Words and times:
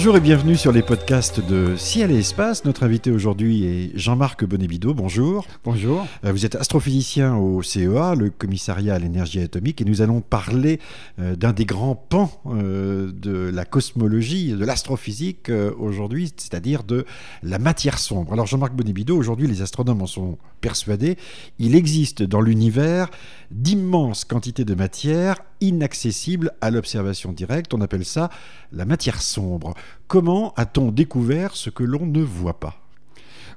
Bonjour 0.00 0.16
et 0.16 0.20
bienvenue 0.20 0.56
sur 0.56 0.72
les 0.72 0.80
podcasts 0.80 1.46
de 1.46 1.76
Ciel 1.76 2.10
et 2.10 2.20
Espace. 2.20 2.64
Notre 2.64 2.84
invité 2.84 3.10
aujourd'hui 3.10 3.66
est 3.66 3.98
Jean-Marc 3.98 4.46
Bonnebido. 4.46 4.94
Bonjour. 4.94 5.46
Bonjour. 5.62 6.06
Euh, 6.24 6.32
Vous 6.32 6.46
êtes 6.46 6.54
astrophysicien 6.54 7.36
au 7.36 7.62
CEA, 7.62 8.14
le 8.14 8.30
commissariat 8.30 8.94
à 8.94 8.98
l'énergie 8.98 9.42
atomique, 9.42 9.82
et 9.82 9.84
nous 9.84 10.00
allons 10.00 10.22
parler 10.22 10.80
euh, 11.18 11.36
d'un 11.36 11.52
des 11.52 11.66
grands 11.66 11.96
pans 11.96 12.30
euh, 12.46 13.12
de 13.12 13.50
la 13.52 13.66
cosmologie, 13.66 14.52
de 14.52 14.64
l'astrophysique 14.64 15.50
aujourd'hui, 15.78 16.32
c'est-à-dire 16.34 16.82
de 16.82 17.04
la 17.42 17.58
matière 17.58 17.98
sombre. 17.98 18.32
Alors 18.32 18.46
Jean-Marc 18.46 18.72
Bonnebido, 18.74 19.14
aujourd'hui 19.14 19.48
les 19.48 19.60
astronomes 19.60 20.00
en 20.00 20.06
sont 20.06 20.38
persuadés, 20.62 21.18
il 21.58 21.74
existe 21.74 22.22
dans 22.22 22.40
l'univers 22.40 23.10
d'immenses 23.50 24.24
quantités 24.24 24.64
de 24.64 24.74
matière 24.74 25.36
inaccessibles 25.60 26.52
à 26.60 26.70
l'observation 26.70 27.32
directe. 27.32 27.74
On 27.74 27.80
appelle 27.80 28.04
ça 28.04 28.30
la 28.72 28.84
matière 28.84 29.20
sombre. 29.22 29.74
Comment 30.08 30.52
a-t-on 30.56 30.90
découvert 30.92 31.54
ce 31.56 31.70
que 31.70 31.82
l'on 31.84 32.06
ne 32.06 32.22
voit 32.22 32.60
pas? 32.60 32.76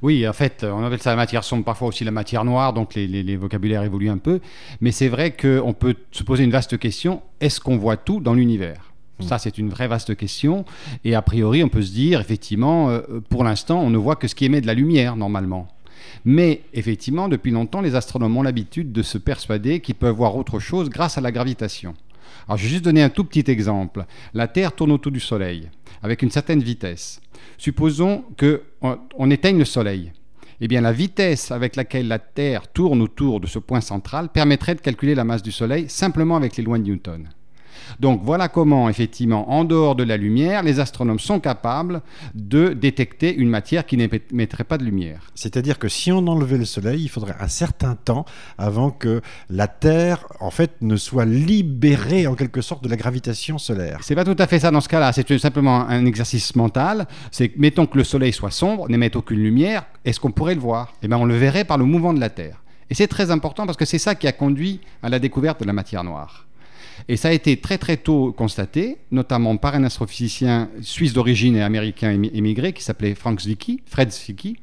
Oui, 0.01 0.27
en 0.27 0.33
fait, 0.33 0.65
on 0.69 0.83
appelle 0.83 1.01
ça 1.01 1.11
la 1.11 1.15
matière 1.15 1.43
sombre, 1.45 1.63
parfois 1.63 1.87
aussi 1.87 2.03
la 2.03 2.11
matière 2.11 2.43
noire, 2.43 2.73
donc 2.73 2.93
les, 2.93 3.07
les- 3.07 3.23
les 3.23 3.37
vocabulaires 3.37 3.83
évoluent 3.83 4.09
un 4.09 4.17
peu. 4.17 4.41
Mais 4.81 4.91
c'est 4.91 5.07
vrai 5.07 5.31
qu'on 5.31 5.73
peut 5.73 5.95
se 6.11 6.23
poser 6.23 6.43
une 6.43 6.51
vaste 6.51 6.77
question 6.77 7.21
est-ce 7.39 7.61
qu'on 7.61 7.77
voit 7.77 7.95
tout 7.97 8.19
dans 8.19 8.33
l'univers? 8.33 8.91
Ça, 9.19 9.37
c'est 9.37 9.57
une 9.57 9.69
vraie 9.69 9.87
vaste 9.87 10.17
question. 10.17 10.65
Et 11.05 11.15
a 11.15 11.21
priori, 11.21 11.63
on 11.63 11.69
peut 11.69 11.83
se 11.83 11.91
dire, 11.93 12.19
effectivement, 12.19 12.89
euh, 12.89 12.99
pour 13.29 13.45
l'instant, 13.45 13.79
on 13.79 13.89
ne 13.89 13.97
voit 13.97 14.17
que 14.17 14.27
ce 14.27 14.35
qui 14.35 14.43
émet 14.43 14.59
de 14.59 14.67
la 14.67 14.73
lumière, 14.73 15.15
normalement. 15.15 15.69
Mais 16.25 16.61
effectivement, 16.73 17.27
depuis 17.27 17.51
longtemps, 17.51 17.81
les 17.81 17.95
astronomes 17.95 18.37
ont 18.37 18.43
l'habitude 18.43 18.91
de 18.91 19.01
se 19.01 19.17
persuader 19.17 19.79
qu'ils 19.79 19.95
peuvent 19.95 20.15
voir 20.15 20.35
autre 20.35 20.59
chose 20.59 20.89
grâce 20.89 21.17
à 21.17 21.21
la 21.21 21.31
gravitation. 21.31 21.95
Alors, 22.47 22.57
je 22.57 22.63
vais 22.63 22.69
juste 22.69 22.85
donner 22.85 23.03
un 23.03 23.09
tout 23.09 23.23
petit 23.23 23.49
exemple. 23.49 24.05
La 24.33 24.47
Terre 24.47 24.73
tourne 24.73 24.91
autour 24.91 25.11
du 25.11 25.19
Soleil 25.19 25.69
avec 26.01 26.21
une 26.21 26.31
certaine 26.31 26.61
vitesse. 26.61 27.21
Supposons 27.57 28.25
qu'on 28.37 28.99
on 29.15 29.31
éteigne 29.31 29.59
le 29.59 29.65
Soleil. 29.65 30.11
Eh 30.61 30.67
bien, 30.67 30.81
la 30.81 30.91
vitesse 30.91 31.51
avec 31.51 31.75
laquelle 31.75 32.07
la 32.07 32.19
Terre 32.19 32.67
tourne 32.67 33.01
autour 33.01 33.39
de 33.39 33.47
ce 33.47 33.59
point 33.59 33.81
central 33.81 34.29
permettrait 34.29 34.75
de 34.75 34.81
calculer 34.81 35.15
la 35.15 35.23
masse 35.23 35.43
du 35.43 35.51
Soleil 35.51 35.89
simplement 35.89 36.35
avec 36.35 36.57
les 36.57 36.63
lois 36.63 36.77
de 36.77 36.83
Newton. 36.83 37.29
Donc 37.99 38.21
voilà 38.23 38.47
comment, 38.47 38.89
effectivement, 38.89 39.51
en 39.51 39.63
dehors 39.63 39.95
de 39.95 40.03
la 40.03 40.17
lumière, 40.17 40.63
les 40.63 40.79
astronomes 40.79 41.19
sont 41.19 41.39
capables 41.39 42.01
de 42.33 42.69
détecter 42.69 43.33
une 43.35 43.49
matière 43.49 43.85
qui 43.85 43.97
n'émettrait 43.97 44.63
pas 44.63 44.77
de 44.77 44.83
lumière. 44.83 45.31
C'est-à-dire 45.35 45.79
que 45.79 45.87
si 45.87 46.11
on 46.11 46.25
enlevait 46.27 46.57
le 46.57 46.65
Soleil, 46.65 47.03
il 47.03 47.09
faudrait 47.09 47.35
un 47.39 47.47
certain 47.47 47.95
temps 47.95 48.25
avant 48.57 48.91
que 48.91 49.21
la 49.49 49.67
Terre, 49.67 50.25
en 50.39 50.51
fait, 50.51 50.71
ne 50.81 50.95
soit 50.95 51.25
libérée 51.25 52.27
en 52.27 52.35
quelque 52.35 52.61
sorte 52.61 52.83
de 52.83 52.89
la 52.89 52.95
gravitation 52.95 53.57
solaire. 53.57 53.99
C'est 54.01 54.15
pas 54.15 54.25
tout 54.25 54.35
à 54.37 54.47
fait 54.47 54.59
ça 54.59 54.71
dans 54.71 54.81
ce 54.81 54.89
cas-là, 54.89 55.13
c'est 55.13 55.37
simplement 55.37 55.87
un 55.87 56.05
exercice 56.05 56.55
mental. 56.55 57.07
C'est 57.31 57.57
mettons 57.57 57.85
que 57.85 57.97
le 57.97 58.03
Soleil 58.03 58.33
soit 58.33 58.51
sombre, 58.51 58.89
n'émette 58.89 59.15
aucune 59.15 59.39
lumière, 59.39 59.85
est-ce 60.05 60.19
qu'on 60.19 60.31
pourrait 60.31 60.55
le 60.55 60.61
voir? 60.61 60.93
Eh 61.01 61.07
bien, 61.07 61.17
on 61.17 61.25
le 61.25 61.35
verrait 61.35 61.65
par 61.65 61.77
le 61.77 61.85
mouvement 61.85 62.13
de 62.13 62.19
la 62.19 62.29
Terre. 62.29 62.61
Et 62.89 62.95
c'est 62.95 63.07
très 63.07 63.31
important 63.31 63.65
parce 63.65 63.77
que 63.77 63.85
c'est 63.85 63.97
ça 63.97 64.15
qui 64.15 64.27
a 64.27 64.31
conduit 64.31 64.81
à 65.01 65.09
la 65.09 65.19
découverte 65.19 65.61
de 65.61 65.65
la 65.65 65.73
matière 65.73 66.03
noire. 66.03 66.45
Et 67.07 67.17
ça 67.17 67.29
a 67.29 67.31
été 67.31 67.57
très 67.57 67.77
très 67.77 67.97
tôt 67.97 68.31
constaté, 68.31 68.97
notamment 69.11 69.57
par 69.57 69.75
un 69.75 69.83
astrophysicien 69.83 70.69
suisse 70.81 71.13
d'origine 71.13 71.55
et 71.55 71.61
américain 71.61 72.11
émi- 72.11 72.31
émigré 72.33 72.73
qui 72.73 72.83
s'appelait 72.83 73.15
Frank 73.15 73.39
Zwicky, 73.39 73.81
Fred 73.85 74.11
Zwicky, 74.11 74.57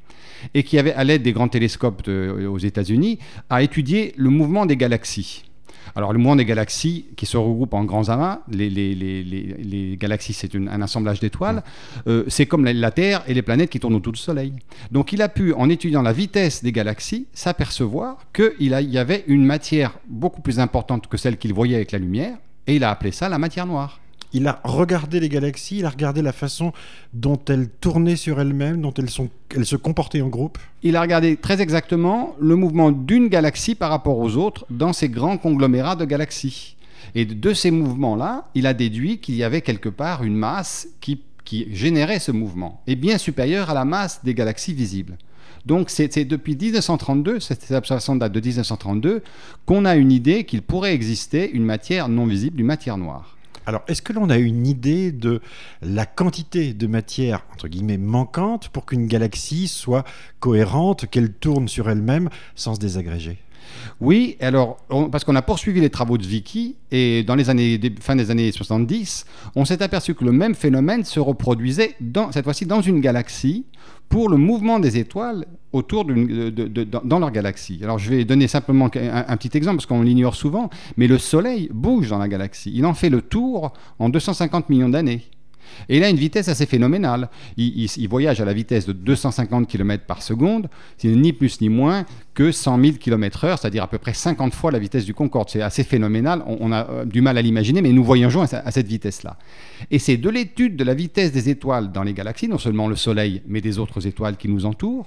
et 0.54 0.62
qui 0.62 0.78
avait, 0.78 0.94
à 0.94 1.04
l'aide 1.04 1.22
des 1.22 1.32
grands 1.32 1.48
télescopes 1.48 2.08
aux 2.08 2.58
États-Unis, 2.58 3.18
a 3.50 3.62
étudié 3.62 4.14
le 4.16 4.30
mouvement 4.30 4.64
des 4.64 4.76
galaxies. 4.76 5.44
Alors, 5.94 6.12
le 6.12 6.18
mouvement 6.18 6.36
des 6.36 6.44
galaxies 6.44 7.06
qui 7.16 7.26
se 7.26 7.36
regroupent 7.36 7.74
en 7.74 7.84
grands 7.84 8.08
amas, 8.08 8.40
les, 8.50 9.96
galaxies, 9.98 10.32
c'est 10.32 10.54
un 10.54 10.82
assemblage 10.82 11.20
d'étoiles, 11.20 11.62
euh, 12.06 12.24
c'est 12.28 12.46
comme 12.46 12.64
la, 12.64 12.72
la 12.72 12.90
Terre 12.90 13.22
et 13.26 13.34
les 13.34 13.42
planètes 13.42 13.70
qui 13.70 13.80
tournent 13.80 13.94
autour 13.94 14.12
du 14.12 14.20
Soleil. 14.20 14.52
Donc, 14.90 15.12
il 15.12 15.22
a 15.22 15.28
pu, 15.28 15.52
en 15.54 15.68
étudiant 15.68 16.02
la 16.02 16.12
vitesse 16.12 16.62
des 16.62 16.72
galaxies, 16.72 17.26
s'apercevoir 17.32 18.18
qu'il 18.32 18.54
y 18.58 18.98
avait 18.98 19.24
une 19.26 19.44
matière 19.44 19.98
beaucoup 20.08 20.40
plus 20.40 20.58
importante 20.60 21.06
que 21.06 21.16
celle 21.16 21.36
qu'il 21.36 21.54
voyait 21.54 21.76
avec 21.76 21.92
la 21.92 21.98
lumière, 21.98 22.36
et 22.66 22.76
il 22.76 22.84
a 22.84 22.90
appelé 22.90 23.12
ça 23.12 23.28
la 23.28 23.38
matière 23.38 23.66
noire. 23.66 23.99
Il 24.32 24.46
a 24.46 24.60
regardé 24.64 25.18
les 25.18 25.28
galaxies, 25.28 25.78
il 25.78 25.84
a 25.86 25.90
regardé 25.90 26.22
la 26.22 26.32
façon 26.32 26.72
dont 27.12 27.38
elles 27.48 27.68
tournaient 27.68 28.16
sur 28.16 28.40
elles-mêmes, 28.40 28.80
dont 28.80 28.94
elles, 28.94 29.10
se 29.10 29.76
comportaient 29.76 30.20
en 30.20 30.28
groupe. 30.28 30.58
Il 30.82 30.94
a 30.96 31.00
regardé 31.00 31.36
très 31.36 31.60
exactement 31.60 32.36
le 32.38 32.54
mouvement 32.54 32.92
d'une 32.92 33.28
galaxie 33.28 33.74
par 33.74 33.90
rapport 33.90 34.18
aux 34.18 34.36
autres 34.36 34.66
dans 34.70 34.92
ces 34.92 35.08
grands 35.08 35.36
conglomérats 35.36 35.96
de 35.96 36.04
galaxies. 36.04 36.76
Et 37.16 37.24
de- 37.24 37.54
ces 37.54 37.70
mouvements-là, 37.72 38.48
il 38.54 38.66
a 38.66 38.74
déduit 38.74 39.18
qu'il 39.18 39.34
y 39.34 39.42
avait 39.42 39.62
quelque 39.62 39.88
part 39.88 40.22
une 40.22 40.36
masse 40.36 40.86
qui, 41.00 41.22
qui 41.44 41.66
générait 41.74 42.20
ce 42.20 42.30
mouvement, 42.30 42.82
et 42.86 42.94
bien 42.94 43.18
supérieure 43.18 43.70
à 43.70 43.74
la 43.74 43.84
masse 43.84 44.20
des 44.22 44.34
galaxies 44.34 44.74
visibles. 44.74 45.18
Donc 45.66 45.90
c'est 45.90 46.24
depuis 46.24 46.56
1932, 46.56 47.40
cette 47.40 47.70
observation 47.72 48.14
date 48.16 48.32
de 48.32 48.40
1932, 48.40 49.22
qu'on 49.66 49.84
a 49.84 49.96
une 49.96 50.12
idée 50.12 50.44
qu'il 50.44 50.62
pourrait 50.62 50.94
exister 50.94 51.50
une 51.50 51.64
matière 51.64 52.08
non 52.08 52.26
visible, 52.26 52.60
une 52.60 52.66
matière 52.66 52.96
noire. 52.96 53.36
Alors, 53.66 53.82
est-ce 53.88 54.02
que 54.02 54.12
l'on 54.12 54.30
a 54.30 54.38
une 54.38 54.66
idée 54.66 55.12
de 55.12 55.40
la 55.82 56.06
quantité 56.06 56.72
de 56.72 56.86
matière, 56.86 57.44
entre 57.52 57.68
guillemets, 57.68 57.98
manquante 57.98 58.68
pour 58.68 58.86
qu'une 58.86 59.06
galaxie 59.06 59.68
soit 59.68 60.04
cohérente, 60.40 61.06
qu'elle 61.06 61.32
tourne 61.32 61.68
sur 61.68 61.90
elle-même 61.90 62.30
sans 62.54 62.74
se 62.74 62.80
désagréger? 62.80 63.38
Oui, 64.00 64.36
alors, 64.40 64.78
parce 65.10 65.24
qu'on 65.24 65.36
a 65.36 65.42
poursuivi 65.42 65.80
les 65.80 65.90
travaux 65.90 66.18
de 66.18 66.26
Vicky, 66.26 66.76
et 66.90 67.22
dans 67.22 67.34
les 67.34 67.50
années, 67.50 67.78
fin 68.00 68.16
des 68.16 68.30
années 68.30 68.50
70, 68.52 69.24
on 69.56 69.64
s'est 69.64 69.82
aperçu 69.82 70.14
que 70.14 70.24
le 70.24 70.32
même 70.32 70.54
phénomène 70.54 71.04
se 71.04 71.20
reproduisait, 71.20 71.96
cette 72.32 72.44
fois-ci, 72.44 72.66
dans 72.66 72.80
une 72.80 73.00
galaxie, 73.00 73.66
pour 74.08 74.28
le 74.28 74.36
mouvement 74.36 74.80
des 74.80 74.98
étoiles 74.98 75.46
autour 75.72 76.04
de- 76.04 76.84
dans 77.04 77.18
leur 77.20 77.30
galaxie. 77.30 77.78
Alors, 77.82 77.98
je 77.98 78.10
vais 78.10 78.24
donner 78.24 78.48
simplement 78.48 78.90
un, 78.94 79.24
un 79.28 79.36
petit 79.36 79.56
exemple, 79.56 79.76
parce 79.76 79.86
qu'on 79.86 80.02
l'ignore 80.02 80.34
souvent, 80.34 80.68
mais 80.96 81.06
le 81.06 81.16
Soleil 81.18 81.68
bouge 81.72 82.08
dans 82.08 82.18
la 82.18 82.26
galaxie. 82.28 82.72
Il 82.74 82.84
en 82.86 82.94
fait 82.94 83.08
le 83.10 83.22
tour 83.22 83.72
en 84.00 84.08
250 84.08 84.68
millions 84.68 84.88
d'années. 84.88 85.22
Et 85.88 85.96
il 85.96 86.04
a 86.04 86.08
une 86.08 86.16
vitesse 86.16 86.48
assez 86.48 86.66
phénoménale. 86.66 87.28
Il, 87.56 88.08
voyage 88.08 88.40
à 88.40 88.44
la 88.44 88.52
vitesse 88.52 88.86
de 88.86 88.92
250 88.92 89.68
km 89.68 90.04
par 90.04 90.22
seconde, 90.22 90.68
c'est 90.98 91.08
ni 91.08 91.32
plus 91.32 91.60
ni 91.60 91.68
moins 91.68 92.04
que 92.34 92.52
100 92.52 92.80
000 92.82 92.96
km/h, 92.98 93.58
c'est-à-dire 93.60 93.82
à 93.82 93.86
peu 93.86 93.98
près 93.98 94.14
50 94.14 94.54
fois 94.54 94.70
la 94.70 94.78
vitesse 94.78 95.04
du 95.04 95.14
Concorde. 95.14 95.48
C'est 95.50 95.62
assez 95.62 95.84
phénoménal, 95.84 96.42
on, 96.46 96.72
a 96.72 96.88
euh, 96.88 97.04
du 97.04 97.20
mal 97.20 97.38
à 97.38 97.42
l'imaginer, 97.42 97.82
mais 97.82 97.92
nous 97.92 98.04
voyageons 98.04 98.42
à, 98.42 98.56
à 98.56 98.70
cette 98.70 98.88
vitesse-là. 98.88 99.36
Et 99.90 99.98
c'est 99.98 100.16
de 100.16 100.28
l'étude 100.28 100.76
de 100.76 100.84
la 100.84 100.94
vitesse 100.94 101.32
des 101.32 101.48
étoiles 101.48 101.92
dans 101.92 102.02
les 102.02 102.14
galaxies, 102.14 102.48
non 102.48 102.58
seulement 102.58 102.88
le 102.88 102.96
Soleil, 102.96 103.42
mais 103.46 103.60
des 103.60 103.78
autres 103.78 104.06
étoiles 104.06 104.36
qui 104.36 104.48
nous 104.48 104.66
entourent, 104.66 105.06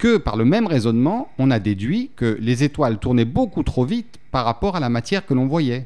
que 0.00 0.16
par 0.16 0.36
le 0.36 0.44
même 0.44 0.66
raisonnement, 0.66 1.28
on 1.38 1.50
a 1.50 1.58
déduit 1.58 2.10
que 2.16 2.38
les 2.40 2.64
étoiles 2.64 2.98
tournaient 2.98 3.26
beaucoup 3.26 3.62
trop 3.62 3.84
vite 3.84 4.18
par 4.30 4.44
rapport 4.44 4.74
à 4.74 4.80
la 4.80 4.88
matière 4.88 5.26
que 5.26 5.34
l'on 5.34 5.46
voyait. 5.46 5.84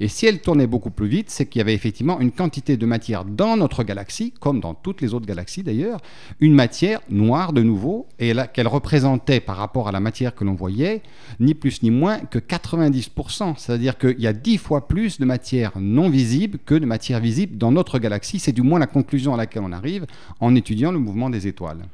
Et 0.00 0.08
si 0.08 0.26
elle 0.26 0.40
tournait 0.40 0.66
beaucoup 0.66 0.90
plus 0.90 1.08
vite, 1.08 1.30
c'est 1.30 1.46
qu'il 1.46 1.58
y 1.58 1.62
avait 1.62 1.74
effectivement 1.74 2.20
une 2.20 2.32
quantité 2.32 2.76
de 2.76 2.86
matière 2.86 3.24
dans 3.24 3.56
notre 3.56 3.82
galaxie, 3.82 4.32
comme 4.40 4.60
dans 4.60 4.74
toutes 4.74 5.00
les 5.00 5.14
autres 5.14 5.26
galaxies 5.26 5.62
d'ailleurs, 5.62 6.00
une 6.40 6.54
matière 6.54 7.00
noire 7.10 7.52
de 7.52 7.62
nouveau, 7.62 8.06
et 8.18 8.32
qu'elle 8.52 8.68
représentait 8.68 9.40
par 9.40 9.56
rapport 9.56 9.88
à 9.88 9.92
la 9.92 10.00
matière 10.00 10.34
que 10.34 10.44
l'on 10.44 10.54
voyait, 10.54 11.02
ni 11.40 11.54
plus 11.54 11.82
ni 11.82 11.90
moins 11.90 12.18
que 12.18 12.38
90%. 12.38 13.56
C'est-à-dire 13.56 13.98
qu'il 13.98 14.20
y 14.20 14.26
a 14.26 14.32
10 14.32 14.58
fois 14.58 14.86
plus 14.88 15.18
de 15.18 15.24
matière 15.24 15.72
non 15.80 16.08
visible 16.08 16.58
que 16.64 16.74
de 16.74 16.86
matière 16.86 17.20
visible 17.20 17.58
dans 17.58 17.72
notre 17.72 17.98
galaxie. 17.98 18.38
C'est 18.38 18.52
du 18.52 18.62
moins 18.62 18.78
la 18.78 18.86
conclusion 18.86 19.34
à 19.34 19.36
laquelle 19.36 19.62
on 19.62 19.72
arrive 19.72 20.06
en 20.40 20.54
étudiant 20.54 20.92
le 20.92 20.98
mouvement 20.98 21.30
des 21.30 21.46
étoiles. 21.46 21.84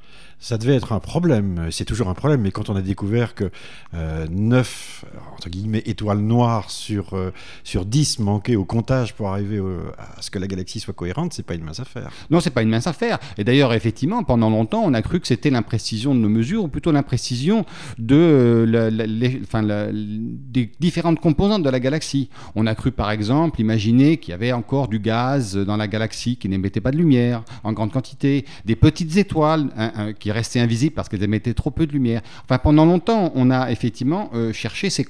Ça 0.40 0.58
devait 0.58 0.74
être 0.74 0.92
un 0.92 1.00
problème, 1.00 1.68
c'est 1.70 1.84
toujours 1.84 2.08
un 2.08 2.14
problème, 2.14 2.42
mais 2.42 2.50
quand 2.50 2.68
on 2.68 2.76
a 2.76 2.82
découvert 2.82 3.34
que 3.34 3.50
euh, 3.94 4.26
9 4.30 5.04
entre 5.44 5.50
guillemets, 5.50 5.82
étoiles 5.84 6.20
noires 6.20 6.70
sur, 6.70 7.12
euh, 7.12 7.30
sur 7.64 7.84
10 7.84 8.18
manquaient 8.20 8.56
au 8.56 8.64
comptage 8.64 9.12
pour 9.14 9.28
arriver 9.28 9.60
à 9.98 10.22
ce 10.22 10.30
que 10.30 10.38
la 10.38 10.46
galaxie 10.46 10.80
soit 10.80 10.94
cohérente, 10.94 11.34
c'est 11.34 11.42
pas 11.44 11.54
une 11.54 11.64
mince 11.64 11.80
affaire. 11.80 12.10
Non, 12.30 12.40
c'est 12.40 12.48
pas 12.50 12.62
une 12.62 12.70
mince 12.70 12.86
affaire. 12.86 13.18
Et 13.36 13.44
d'ailleurs, 13.44 13.74
effectivement, 13.74 14.22
pendant 14.24 14.48
longtemps, 14.48 14.82
on 14.82 14.94
a 14.94 15.02
cru 15.02 15.20
que 15.20 15.26
c'était 15.26 15.50
l'imprécision 15.50 16.14
de 16.14 16.20
nos 16.20 16.30
mesures, 16.30 16.64
ou 16.64 16.68
plutôt 16.68 16.92
l'imprécision 16.92 17.66
de, 17.98 18.14
euh, 18.16 18.90
les- 18.90 19.40
enfin, 19.42 19.62
des 19.92 20.70
différentes 20.80 21.20
composantes 21.20 21.62
de 21.62 21.68
la 21.68 21.80
galaxie. 21.80 22.30
On 22.54 22.66
a 22.66 22.74
cru, 22.74 22.90
par 22.90 23.10
exemple, 23.10 23.60
imaginer 23.60 24.16
qu'il 24.16 24.30
y 24.30 24.34
avait 24.34 24.52
encore 24.52 24.88
du 24.88 24.98
gaz 24.98 25.56
dans 25.56 25.76
la 25.76 25.88
galaxie 25.88 26.36
qui 26.38 26.48
n'émettait 26.48 26.80
pas 26.80 26.90
de 26.90 26.96
lumière 26.96 27.42
en 27.64 27.72
grande 27.74 27.92
quantité, 27.92 28.46
des 28.64 28.76
petites 28.76 29.16
étoiles 29.18 29.68
hein, 29.76 29.92
hein, 29.94 30.12
qui 30.14 30.32
restaient 30.32 30.60
invisibles 30.60 30.94
parce 30.94 31.10
qu'elles 31.10 31.22
émettaient 31.22 31.52
trop 31.54 31.70
peu 31.70 31.86
de 31.86 31.92
lumière. 31.92 32.22
Enfin, 32.44 32.56
pendant 32.58 32.86
longtemps, 32.86 33.30
on 33.34 33.50
a 33.50 33.70
effectivement 33.70 34.30
euh, 34.34 34.52
cherché 34.54 34.88
ces 34.88 35.04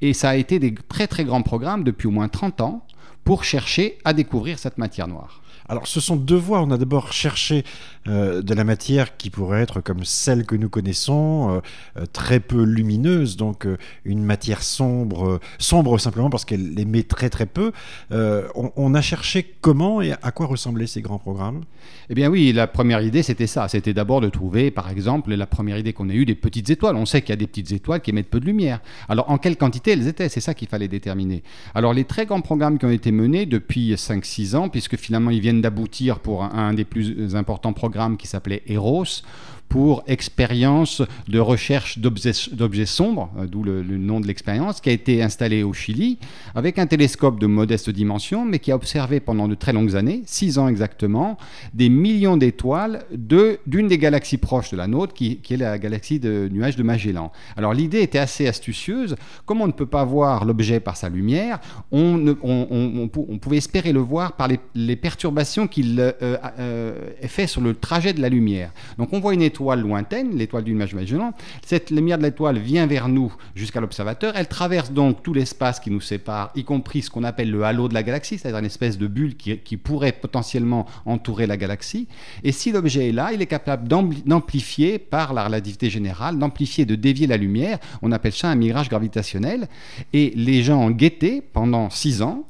et 0.00 0.12
ça 0.12 0.30
a 0.30 0.36
été 0.36 0.58
des 0.58 0.74
très 0.74 1.06
très 1.06 1.24
grands 1.24 1.42
programmes 1.42 1.84
depuis 1.84 2.06
au 2.08 2.10
moins 2.10 2.28
30 2.28 2.60
ans 2.60 2.86
pour 3.24 3.44
chercher 3.44 3.98
à 4.04 4.12
découvrir 4.12 4.58
cette 4.58 4.78
matière 4.78 5.08
noire. 5.08 5.40
Alors 5.68 5.86
ce 5.86 6.00
sont 6.00 6.16
deux 6.16 6.36
voies. 6.36 6.60
On 6.60 6.70
a 6.70 6.78
d'abord 6.78 7.12
cherché 7.12 7.64
euh, 8.08 8.42
de 8.42 8.54
la 8.54 8.64
matière 8.64 9.16
qui 9.16 9.30
pourrait 9.30 9.62
être 9.62 9.80
comme 9.80 10.04
celle 10.04 10.46
que 10.46 10.54
nous 10.54 10.68
connaissons, 10.68 11.50
euh, 11.50 11.60
euh, 12.00 12.06
très 12.12 12.38
peu 12.40 12.62
lumineuse, 12.62 13.36
donc 13.36 13.66
une 14.04 14.22
matière 14.22 14.62
sombre, 14.62 15.40
sombre 15.58 15.98
simplement 15.98 16.30
parce 16.30 16.44
qu'elle 16.44 16.78
émet 16.78 17.02
très 17.02 17.30
très 17.30 17.46
peu. 17.46 17.72
On, 18.10 18.70
on, 18.76 18.94
a 18.94 19.00
cherché 19.00 19.54
comment 19.60 20.00
et 20.00 20.12
à 20.22 20.30
quoi 20.30 20.46
ressemblaient 20.46 20.86
ces 20.86 21.02
grands 21.02 21.18
programmes? 21.18 21.64
Eh 22.10 22.14
bien 22.14 22.28
oui, 22.28 22.52
la 22.52 22.66
première 22.66 23.02
idée 23.02 23.22
c'était 23.22 23.46
ça. 23.46 23.68
C'était 23.68 23.94
d'abord 23.94 24.20
de 24.20 24.28
trouver, 24.28 24.70
par 24.70 24.90
exemple, 24.90 25.34
la 25.34 25.46
première 25.46 25.78
idée 25.78 25.92
qu'on 25.92 26.08
a 26.08 26.14
eue 26.14 26.24
des 26.24 26.34
petites 26.34 26.70
étoiles. 26.70 26.96
On 26.96 27.06
sait 27.06 27.20
qu'il 27.22 27.30
y 27.30 27.32
a 27.32 27.36
des 27.36 27.46
petites 27.46 27.72
étoiles 27.72 28.00
qui 28.00 28.10
émettent 28.10 28.30
peu 28.30 28.40
de 28.40 28.46
lumière. 28.46 28.80
Alors 29.08 29.30
en 29.30 29.38
quelle 29.38 29.56
quantité 29.56 29.92
elles 29.92 30.06
étaient? 30.06 30.28
C'est 30.28 30.40
ça 30.40 30.54
qu'il 30.54 30.68
fallait 30.68 30.88
déterminer. 30.88 31.42
Alors 31.74 31.92
les 31.92 32.04
très 32.04 32.26
grands 32.26 32.40
programmes 32.40 32.78
qui 32.78 32.84
ont 32.84 32.90
été 32.90 33.10
menés 33.10 33.46
depuis 33.46 33.94
5-6 33.94 34.54
ans, 34.54 34.68
puisque 34.68 34.96
finalement 34.96 35.30
ils 35.30 35.40
viennent 35.40 35.55
d'aboutir 35.60 36.18
pour 36.18 36.44
un, 36.44 36.74
des 36.74 36.84
plus 36.84 37.34
importants 37.34 37.72
programmes 37.72 38.16
qui 38.16 38.26
s'appelait 38.26 38.62
Eros, 38.66 39.22
pour 39.68 40.04
expérience 40.06 41.02
de 41.28 41.38
recherche 41.38 41.98
d'objets 41.98 42.86
sombres, 42.86 43.30
euh, 43.38 43.46
d'où 43.46 43.62
le, 43.62 43.82
nom 43.82 44.20
de 44.20 44.26
l'expérience, 44.26 44.80
qui 44.80 44.90
a 44.90 44.92
été 44.92 45.22
installée 45.22 45.62
au 45.62 45.72
Chili 45.72 46.18
avec 46.54 46.78
un 46.78 46.86
télescope 46.86 47.40
de 47.40 47.46
modeste 47.46 47.90
dimension, 47.90 48.44
mais 48.44 48.58
qui 48.58 48.72
a 48.72 48.76
observé 48.76 49.20
pendant 49.20 49.48
de 49.48 49.54
très 49.54 49.72
longues 49.72 49.96
années, 49.96 50.22
six 50.26 50.58
ans 50.58 50.68
exactement, 50.68 51.36
des 51.74 51.88
millions 51.88 52.36
d'étoiles 52.36 53.04
d'une 53.10 53.88
des 53.88 53.98
galaxies 53.98 54.38
proches 54.38 54.70
de 54.70 54.76
la 54.76 54.86
nôtre, 54.86 55.14
qui, 55.14 55.40
est 55.50 55.56
la 55.56 55.78
galaxie 55.78 56.20
de 56.20 56.48
nuages 56.50 56.76
de 56.76 56.82
Magellan. 56.82 57.32
Alors 57.56 57.74
l'idée 57.74 58.02
était 58.02 58.18
assez 58.18 58.46
astucieuse. 58.46 59.16
Comme 59.44 59.60
on 59.60 59.66
ne 59.66 59.72
peut 59.72 59.86
pas 59.86 60.04
voir 60.04 60.44
l'objet 60.44 60.80
par 60.80 60.96
sa 60.96 61.08
lumière, 61.08 61.60
on, 61.90 63.08
pouvait 63.40 63.56
espérer 63.56 63.92
le 63.92 64.00
voir 64.00 64.32
par 64.32 64.48
les, 64.48 64.96
perturbations 64.96 65.66
qu'il 65.66 66.00
euh, 66.00 66.12
euh, 66.22 67.10
fait 67.22 67.46
sur 67.46 67.60
le 67.60 67.74
trajet 67.74 68.12
de 68.12 68.20
la 68.20 68.28
lumière. 68.28 68.72
Donc 68.98 69.12
on 69.12 69.20
voit 69.20 69.34
une 69.34 69.42
étoile 69.42 69.55
étoile 69.56 69.80
lointaine, 69.80 70.36
l'étoile 70.36 70.64
d'une 70.64 70.76
image 70.76 70.94
Magellan. 70.94 71.32
Cette 71.64 71.90
lumière 71.90 72.18
de 72.18 72.24
l'étoile 72.24 72.58
vient 72.58 72.86
vers 72.86 73.08
nous 73.08 73.34
jusqu'à 73.54 73.80
l'observateur. 73.80 74.34
Elle 74.36 74.48
traverse 74.48 74.90
donc 74.90 75.22
tout 75.22 75.32
l'espace 75.32 75.80
qui 75.80 75.90
nous 75.90 76.02
sépare, 76.02 76.50
y 76.54 76.62
compris 76.62 77.00
ce 77.00 77.08
qu'on 77.08 77.24
appelle 77.24 77.50
le 77.50 77.64
halo 77.64 77.88
de 77.88 77.94
la 77.94 78.02
galaxie, 78.02 78.36
c'est-à-dire 78.36 78.58
une 78.58 78.66
espèce 78.66 78.98
de 78.98 79.06
bulle 79.06 79.34
qui, 79.34 79.56
qui, 79.58 79.78
pourrait 79.78 80.12
potentiellement 80.12 80.84
entourer 81.06 81.46
la 81.46 81.56
galaxie. 81.56 82.06
Et 82.44 82.52
si 82.52 82.70
l'objet 82.70 83.08
est 83.08 83.12
là, 83.12 83.32
il 83.32 83.40
est 83.40 83.46
capable 83.46 83.88
d'amplifier 83.88 84.98
par 84.98 85.32
la 85.32 85.44
relativité 85.44 85.88
générale, 85.88 86.38
d'amplifier, 86.38 86.84
de 86.84 86.94
dévier 86.94 87.26
la 87.26 87.38
lumière. 87.38 87.78
On 88.02 88.12
appelle 88.12 88.32
ça 88.32 88.50
un 88.50 88.56
mirage 88.56 88.90
gravitationnel. 88.90 89.68
Et 90.12 90.34
les 90.36 90.62
gens 90.62 90.82
ont 90.82 90.90
guetté 90.90 91.40
pendant 91.40 91.88
six 91.88 92.20
ans 92.20 92.46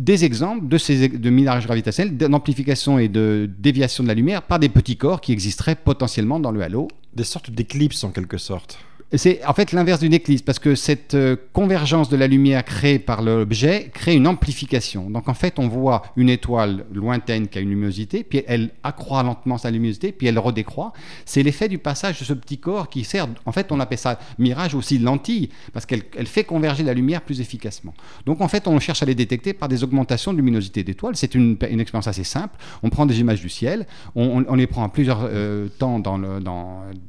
des 0.00 0.24
exemples 0.24 0.66
de 0.66 0.78
ces 0.78 1.08
de 1.08 1.30
gravitationnel, 1.30 2.16
d'amplification 2.16 2.98
et 2.98 3.08
de 3.08 3.50
déviation 3.58 4.02
de 4.02 4.08
la 4.08 4.14
lumière 4.14 4.42
par 4.42 4.58
des 4.58 4.70
petits 4.70 4.96
corps 4.96 5.20
qui 5.20 5.32
existeraient 5.32 5.74
potentiellement 5.74 6.40
dans 6.40 6.52
le 6.52 6.62
halo. 6.62 6.88
Des 7.14 7.24
sortes 7.24 7.50
d'éclipses 7.50 8.02
en 8.02 8.10
quelque 8.10 8.38
sorte. 8.38 8.78
C'est 9.16 9.44
en 9.44 9.54
fait 9.54 9.72
l'inverse 9.72 9.98
d'une 9.98 10.14
éclipse, 10.14 10.42
parce 10.42 10.60
que 10.60 10.76
cette 10.76 11.14
euh, 11.14 11.34
convergence 11.52 12.08
de 12.10 12.16
la 12.16 12.28
lumière 12.28 12.64
créée 12.64 13.00
par 13.00 13.22
l'objet 13.22 13.90
crée 13.92 14.14
une 14.14 14.28
amplification. 14.28 15.10
Donc 15.10 15.28
en 15.28 15.34
fait, 15.34 15.58
on 15.58 15.66
voit 15.66 16.02
une 16.16 16.28
étoile 16.28 16.84
lointaine 16.92 17.48
qui 17.48 17.58
a 17.58 17.60
une 17.60 17.70
luminosité, 17.70 18.22
puis 18.22 18.44
elle 18.46 18.70
accroît 18.84 19.24
lentement 19.24 19.58
sa 19.58 19.72
luminosité, 19.72 20.12
puis 20.12 20.28
elle 20.28 20.38
redécroît. 20.38 20.92
C'est 21.24 21.42
l'effet 21.42 21.66
du 21.66 21.78
passage 21.78 22.20
de 22.20 22.24
ce 22.24 22.32
petit 22.34 22.58
corps 22.58 22.88
qui 22.88 23.02
sert, 23.02 23.26
en 23.46 23.52
fait, 23.52 23.72
on 23.72 23.80
appelle 23.80 23.98
ça 23.98 24.16
mirage 24.38 24.76
aussi 24.76 24.98
lentille, 24.98 25.48
parce 25.72 25.86
qu'elle 25.86 26.04
fait 26.26 26.44
converger 26.44 26.84
la 26.84 26.94
lumière 26.94 27.22
plus 27.22 27.40
efficacement. 27.40 27.94
Donc 28.26 28.40
en 28.40 28.46
fait, 28.46 28.68
on 28.68 28.78
cherche 28.78 29.02
à 29.02 29.06
les 29.06 29.16
détecter 29.16 29.54
par 29.54 29.68
des 29.68 29.82
augmentations 29.82 30.32
de 30.32 30.36
luminosité 30.36 30.84
d'étoiles. 30.84 31.16
C'est 31.16 31.34
une, 31.34 31.56
expérience 31.60 32.06
assez 32.06 32.22
simple. 32.22 32.56
On 32.84 32.90
prend 32.90 33.06
des 33.06 33.18
images 33.18 33.40
du 33.40 33.48
ciel, 33.48 33.88
on, 34.14 34.54
les 34.54 34.68
prend 34.68 34.84
à 34.84 34.88
plusieurs 34.88 35.22
euh, 35.24 35.66
temps 35.66 35.98
dans 35.98 36.20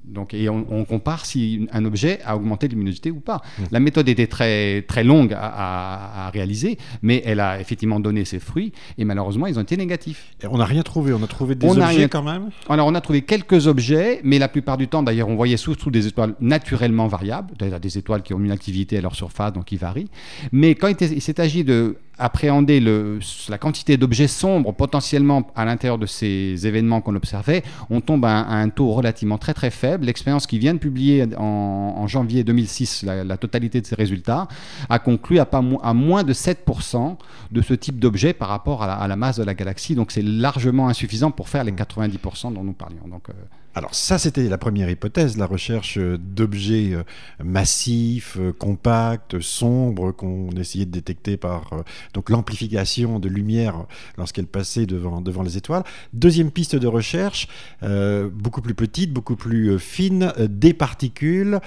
donc, 0.04 0.34
et 0.34 0.50
on, 0.50 0.66
on 0.70 0.84
compare 0.84 1.26
si 1.28 1.68
un 1.72 1.86
objet 1.86 1.91
a 2.26 2.36
augmenté 2.36 2.68
de 2.68 2.74
luminosité 2.74 3.12
ou 3.12 3.20
pas. 3.20 3.42
Mmh. 3.60 3.64
La 3.72 3.80
méthode 3.80 4.10
était 4.10 4.28
très, 4.28 4.82
très 4.84 5.04
longue 5.04 5.36
à, 5.38 6.30
réaliser, 6.34 6.78
mais 7.02 7.22
elle 7.26 7.40
a 7.40 7.60
effectivement 7.60 8.00
donné 8.00 8.26
ses 8.26 8.40
fruits, 8.40 8.72
et 8.98 9.06
malheureusement, 9.06 9.48
ils 9.48 9.58
ont 9.58 9.62
été 9.62 9.78
négatifs. 9.78 10.36
Et 10.44 10.48
on 10.48 10.58
n'a 10.58 10.66
rien 10.66 10.84
trouvé, 10.84 11.14
on 11.14 11.24
a 11.24 11.28
trouvé 11.28 11.56
des 11.56 11.68
objets 11.68 12.10
quand 12.10 12.24
même 12.24 12.50
Alors, 12.70 12.88
on 12.88 12.96
a 12.96 13.02
trouvé 13.02 13.22
quelques 13.22 13.68
objets, 13.68 14.22
mais 14.24 14.40
la 14.40 14.48
plupart 14.48 14.78
du 14.78 14.88
temps, 14.88 15.04
d'ailleurs, 15.04 15.30
on 15.30 15.36
voyait 15.36 15.58
surtout 15.58 15.92
des 15.92 16.08
étoiles 16.08 16.36
naturellement 16.40 17.08
variables, 17.08 17.54
des 17.82 17.98
étoiles 17.98 18.22
qui 18.22 18.34
ont 18.34 18.40
une 18.40 18.52
activité 18.52 18.98
à 18.98 19.02
leur 19.02 19.16
surface, 19.16 19.54
donc 19.54 19.66
qui 19.66 19.78
varient. 19.78 20.10
Mais 20.52 20.76
quand 20.76 20.90
il 20.90 21.22
s'est 21.22 21.40
agi 21.40 21.64
de 21.64 21.98
appréhender 22.22 22.80
le, 22.80 23.20
la 23.50 23.58
quantité 23.58 23.98
d'objets 23.98 24.28
sombres 24.28 24.74
potentiellement 24.74 25.52
à 25.56 25.66
l'intérieur 25.66 25.98
de 25.98 26.06
ces 26.06 26.68
événements 26.68 27.02
qu'on 27.02 27.16
observait, 27.16 27.64
on 27.90 28.00
tombe 28.00 28.26
à 28.26 28.46
un, 28.48 28.70
taux 28.70 28.92
relativement 28.92 29.38
très 29.40 29.54
très 29.54 29.72
faible. 29.72 30.06
L'expérience 30.06 30.46
qui 30.46 30.60
vient 30.60 30.74
de 30.74 30.80
publier 30.80 31.26
en, 31.38 32.08
janvier 32.08 32.44
2006 32.44 33.04
la, 33.04 33.38
totalité 33.38 33.82
de 33.82 33.86
ces 33.86 33.96
résultats 33.96 34.48
a 34.90 35.00
conclu 35.00 35.40
à, 35.40 35.46
pas, 35.46 35.64
à 35.82 35.94
moins 35.94 36.24
de 36.24 36.34
7% 36.34 37.18
de 37.52 37.62
ce 37.62 37.74
type 37.74 38.00
d'objets 38.00 38.34
par 38.34 38.50
rapport 38.50 38.84
à 38.84 39.08
la, 39.08 39.16
masse 39.16 39.38
de 39.38 39.44
la 39.44 39.56
galaxie. 39.56 39.96
Donc 39.96 40.12
c'est 40.12 40.22
largement 40.22 40.88
insuffisant 40.88 41.32
pour 41.32 41.50
faire 41.50 41.64
les 41.64 41.72
90% 41.72 42.54
dont 42.54 42.64
nous 42.64 42.74
parlions. 42.74 43.08
Donc, 43.08 43.30
euh, 43.30 43.34
alors 43.74 43.96
ça, 43.96 44.18
c'était 44.18 44.50
la 44.50 44.58
première 44.58 44.90
hypothèse, 44.90 45.38
la 45.38 45.46
recherche 45.46 45.98
d'objets 45.98 46.92
euh, 46.92 47.04
massifs, 47.42 48.36
euh, 48.38 48.52
compacts, 48.52 49.40
sombres, 49.40 50.12
qu'on 50.12 50.50
essayait 50.52 50.86
de 50.86 50.92
détecter 50.92 51.38
par 51.38 51.72
euh, 51.72 51.82
donc 52.14 52.30
l'amplification 52.30 53.20
de 53.20 53.30
lumière 53.30 53.86
lorsqu'elle 54.18 54.48
passait 54.48 54.86
devant, 54.86 55.22
devant 55.22 55.42
les 55.42 55.56
étoiles. 55.56 55.84
Deuxième 56.12 56.52
piste 56.52 56.76
de 56.76 56.88
recherche, 56.88 57.48
beaucoup 57.82 58.62
plus 58.62 58.74
petite, 58.74 59.14
beaucoup 59.14 59.36
plus 59.36 59.80
fine, 59.80 60.34
des 60.38 60.74
particules 60.74 61.60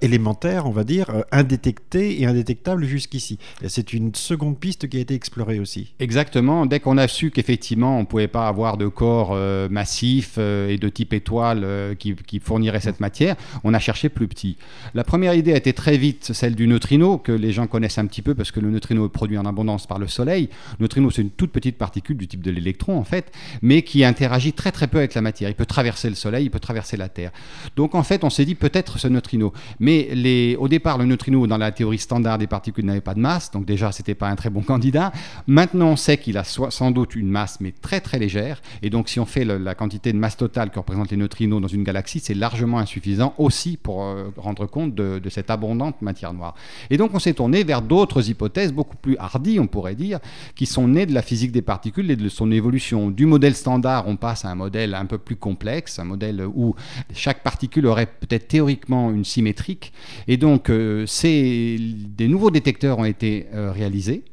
élémentaires, 0.00 0.66
on 0.66 0.70
va 0.70 0.84
dire, 0.84 1.24
indétectées 1.32 2.20
et 2.20 2.26
indétectables 2.26 2.84
jusqu'ici. 2.84 3.38
C'est 3.66 3.92
une 3.92 4.14
seconde 4.14 4.58
piste 4.58 4.88
qui 4.88 4.96
a 4.96 5.00
été 5.00 5.14
explorée 5.14 5.60
aussi. 5.60 5.94
Exactement. 5.98 6.66
Dès 6.66 6.80
qu'on 6.80 6.98
a 6.98 7.08
su 7.08 7.30
qu'effectivement, 7.30 7.98
on 7.98 8.00
ne 8.00 8.06
pouvait 8.06 8.28
pas 8.28 8.48
avoir 8.48 8.76
de 8.76 8.88
corps 8.88 9.36
massifs 9.70 10.38
et 10.38 10.78
de 10.78 10.88
type 10.88 11.12
étoile 11.18 11.60
euh, 11.64 11.94
qui, 11.94 12.16
fournirait 12.40 12.80
cette 12.80 13.00
matière, 13.00 13.36
on 13.64 13.74
a 13.74 13.78
cherché 13.78 14.08
plus 14.08 14.26
petit. 14.26 14.56
La 14.94 15.04
première 15.04 15.34
idée 15.34 15.52
a 15.52 15.56
été 15.56 15.72
très 15.72 15.96
vite 15.96 16.32
celle 16.32 16.54
du 16.54 16.66
neutrino, 16.66 17.18
que 17.18 17.32
les 17.32 17.52
gens 17.52 17.66
connaissent 17.66 17.98
un 17.98 18.06
petit 18.06 18.22
peu 18.22 18.34
parce 18.34 18.50
que 18.50 18.60
le 18.60 18.70
neutrino 18.70 19.06
est 19.06 19.10
produit 19.10 19.36
en 19.38 19.44
abondance 19.44 19.86
par 19.86 19.98
le 19.98 20.06
Soleil. 20.06 20.48
Le 20.78 20.84
neutrino, 20.84 21.10
c'est 21.10 21.22
une 21.22 21.30
toute 21.30 21.52
petite 21.52 21.76
particule 21.76 22.16
du 22.16 22.26
type 22.26 22.42
de 22.42 22.50
l'électron, 22.50 22.98
en 22.98 23.04
fait, 23.04 23.30
mais 23.62 23.82
qui 23.82 24.04
interagit 24.04 24.52
très 24.52 24.72
très 24.72 24.86
peu 24.86 24.98
avec 24.98 25.14
la 25.14 25.20
matière. 25.20 25.50
Il 25.50 25.54
peut 25.54 25.66
traverser 25.66 26.08
le 26.08 26.14
Soleil, 26.14 26.46
il 26.46 26.50
peut 26.50 26.60
traverser 26.60 26.96
la 26.96 27.08
Terre. 27.08 27.32
Donc 27.76 27.94
en 27.94 28.02
fait, 28.02 28.24
on 28.24 28.30
s'est 28.30 28.44
dit 28.44 28.54
peut-être 28.54 28.98
ce 28.98 29.08
neutrino. 29.08 29.52
Mais 29.80 30.56
au 30.56 30.68
départ, 30.68 30.98
le 30.98 31.04
neutrino, 31.04 31.46
dans 31.46 31.58
la 31.58 31.72
théorie 31.72 31.98
standard 31.98 32.38
des 32.38 32.46
particules, 32.46 32.84
n'avait 32.84 33.00
pas 33.00 33.14
de 33.14 33.20
masse, 33.20 33.50
donc 33.50 33.64
déjà, 33.64 33.92
c'était 33.92 34.14
pas 34.14 34.28
un 34.28 34.36
très 34.36 34.50
bon 34.50 34.62
candidat. 34.62 35.12
Maintenant, 35.46 35.90
on 35.90 35.96
sait 35.96 36.18
qu'il 36.18 36.38
a 36.38 36.44
sans 36.44 36.90
doute 36.90 37.14
une 37.16 37.28
masse, 37.28 37.58
mais 37.60 37.72
très 37.72 38.00
très 38.00 38.18
légère. 38.18 38.60
Et 38.82 38.90
donc, 38.90 39.08
si 39.08 39.20
on 39.20 39.26
fait 39.26 39.44
la 39.44 39.74
quantité 39.74 40.12
de 40.12 40.18
masse 40.18 40.36
totale 40.36 40.70
que 40.70 40.78
représente 40.78 41.07
les 41.10 41.16
neutrinos 41.16 41.60
dans 41.60 41.68
une 41.68 41.84
galaxie, 41.84 42.20
c'est 42.20 42.34
largement 42.34 42.78
insuffisant 42.78 43.34
aussi 43.38 43.76
pour 43.76 44.02
euh, 44.02 44.30
rendre 44.36 44.66
compte 44.66 44.94
de, 44.94 45.20
cette 45.28 45.50
abondante 45.50 46.00
matière 46.02 46.32
noire. 46.32 46.54
Et 46.90 46.96
donc 46.96 47.10
on 47.14 47.18
s'est 47.18 47.34
tourné 47.34 47.64
vers 47.64 47.82
d'autres 47.82 48.30
hypothèses 48.30 48.72
beaucoup 48.72 48.96
plus 48.96 49.16
hardies, 49.18 49.60
on 49.60 49.66
pourrait 49.66 49.94
dire, 49.94 50.20
qui 50.54 50.66
sont 50.66 50.88
nées 50.88 51.06
de 51.06 51.12
la 51.12 51.22
physique 51.22 51.52
des 51.52 51.62
particules 51.62 52.10
et 52.10 52.16
de 52.16 52.28
son 52.28 52.50
évolution. 52.50 53.10
Du 53.10 53.26
modèle 53.26 53.54
standard, 53.54 54.08
on 54.08 54.16
passe 54.16 54.44
à 54.44 54.50
un 54.50 54.54
modèle 54.54 54.94
un 54.94 55.06
peu 55.06 55.18
plus 55.18 55.36
complexe, 55.36 55.98
un 55.98 56.04
modèle 56.04 56.44
où 56.54 56.74
chaque 57.12 57.42
particule 57.42 57.86
aurait 57.86 58.06
peut-être 58.06 58.48
théoriquement 58.48 59.10
une 59.10 59.24
symétrique. 59.24 59.92
Et 60.26 60.36
donc 60.36 60.70
euh, 60.70 61.06
des 61.22 62.28
nouveaux 62.28 62.50
détecteurs 62.50 62.98
ont 62.98 63.04
été 63.04 63.46
euh, 63.54 63.70
réalisés 63.72 64.24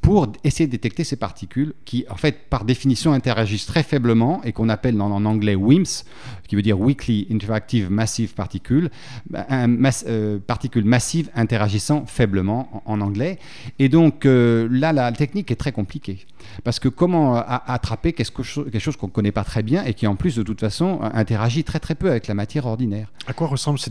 pour 0.00 0.28
essayer 0.44 0.66
de 0.66 0.72
détecter 0.72 1.04
ces 1.04 1.16
particules 1.16 1.74
qui, 1.84 2.04
en 2.08 2.16
fait, 2.16 2.48
par 2.48 2.64
définition, 2.64 3.12
interagissent 3.12 3.66
très 3.66 3.82
faiblement 3.82 4.40
et 4.44 4.52
qu'on 4.52 4.68
appelle 4.68 5.00
en, 5.00 5.24
anglais 5.24 5.56
WIMPs, 5.56 6.04
qui 6.46 6.54
veut 6.54 6.62
dire 6.62 6.80
Weakly 6.80 7.26
Interactive 7.30 7.90
Massive 7.90 8.34
Particle, 8.34 8.90
un 9.34 9.76
euh, 10.06 10.38
particules 10.38 10.84
massives 10.84 11.30
interagissant 11.34 12.06
faiblement 12.06 12.82
en, 12.86 13.00
anglais. 13.00 13.38
Et 13.78 13.88
donc 13.88 14.26
euh, 14.26 14.68
là, 14.70 14.92
la 14.92 15.10
technique 15.12 15.50
est 15.50 15.56
très 15.56 15.72
compliquée. 15.72 16.26
Parce 16.64 16.78
que 16.78 16.88
comment 16.88 17.36
attraper 17.36 18.12
quelque 18.12 18.42
chose, 18.42 18.96
qu'on 18.96 19.06
ne 19.08 19.12
connaît 19.12 19.32
pas 19.32 19.44
très 19.44 19.62
bien 19.62 19.84
et 19.84 19.94
qui 19.94 20.06
en 20.06 20.16
plus 20.16 20.36
de 20.36 20.42
toute 20.42 20.60
façon 20.60 21.00
interagit 21.02 21.64
très 21.64 21.80
très 21.80 21.94
peu 21.94 22.10
avec 22.10 22.28
la 22.28 22.34
matière 22.34 22.66
ordinaire. 22.66 23.12
À 23.26 23.32
quoi 23.32 23.48
ressemblent 23.48 23.78
ces, 23.78 23.90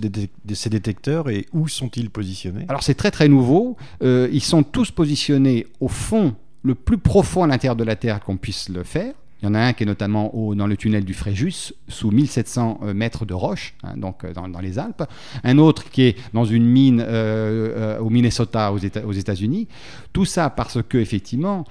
détecteurs 0.69 1.29
et 1.29 1.45
où 1.53 1.67
sont-ils 1.67 2.09
positionnés? 2.09 2.65
Alors 2.69 2.83
c'est 2.83 2.93
très 2.93 3.11
très 3.11 3.27
nouveau. 3.27 3.75
Euh, 4.01 4.29
ils 4.31 4.43
sont 4.43 4.63
tous 4.63 4.91
positionnés 4.91 5.67
au 5.79 5.87
fond 5.95 6.35
le 6.63 6.75
plus 6.75 6.97
profond 6.97 7.43
à 7.43 7.47
l'intérieur 7.47 7.75
de 7.75 7.83
la 7.83 7.95
Terre 7.95 8.19
qu'on 8.19 8.37
puisse 8.37 8.69
le 8.69 8.83
faire. 8.83 9.13
Il 9.41 9.45
y 9.45 9.47
en 9.49 9.53
a 9.53 9.59
un 9.59 9.73
qui 9.73 9.83
est 9.83 9.85
notamment 9.85 10.31
dans 10.55 10.65
le 10.65 10.77
tunnel 10.77 11.03
du 11.03 11.13
Fréjus, 11.13 11.73
sous 11.87 12.09
1700 12.09 12.79
euh, 12.83 12.93
mètres 12.93 13.25
de 13.25 13.33
roche, 13.33 13.75
hein, 13.83 13.95
donc 13.97 14.23
euh, 14.23 14.33
dans, 14.33 14.59
les 14.59 14.79
Alpes. 14.79 15.03
Un 15.43 15.57
autre 15.57 15.89
qui 15.89 16.03
est 16.03 16.17
dans 16.33 16.45
une 16.45 16.65
mine 16.65 17.01
au 17.01 18.09
Minnesota, 18.09 18.71
aux 18.71 18.77
États-Unis. 19.13 19.67
Tout 20.13 20.25
ça 20.25 20.49
parce 20.49 20.81
que, 20.81 20.97
effectivement, 20.97 21.65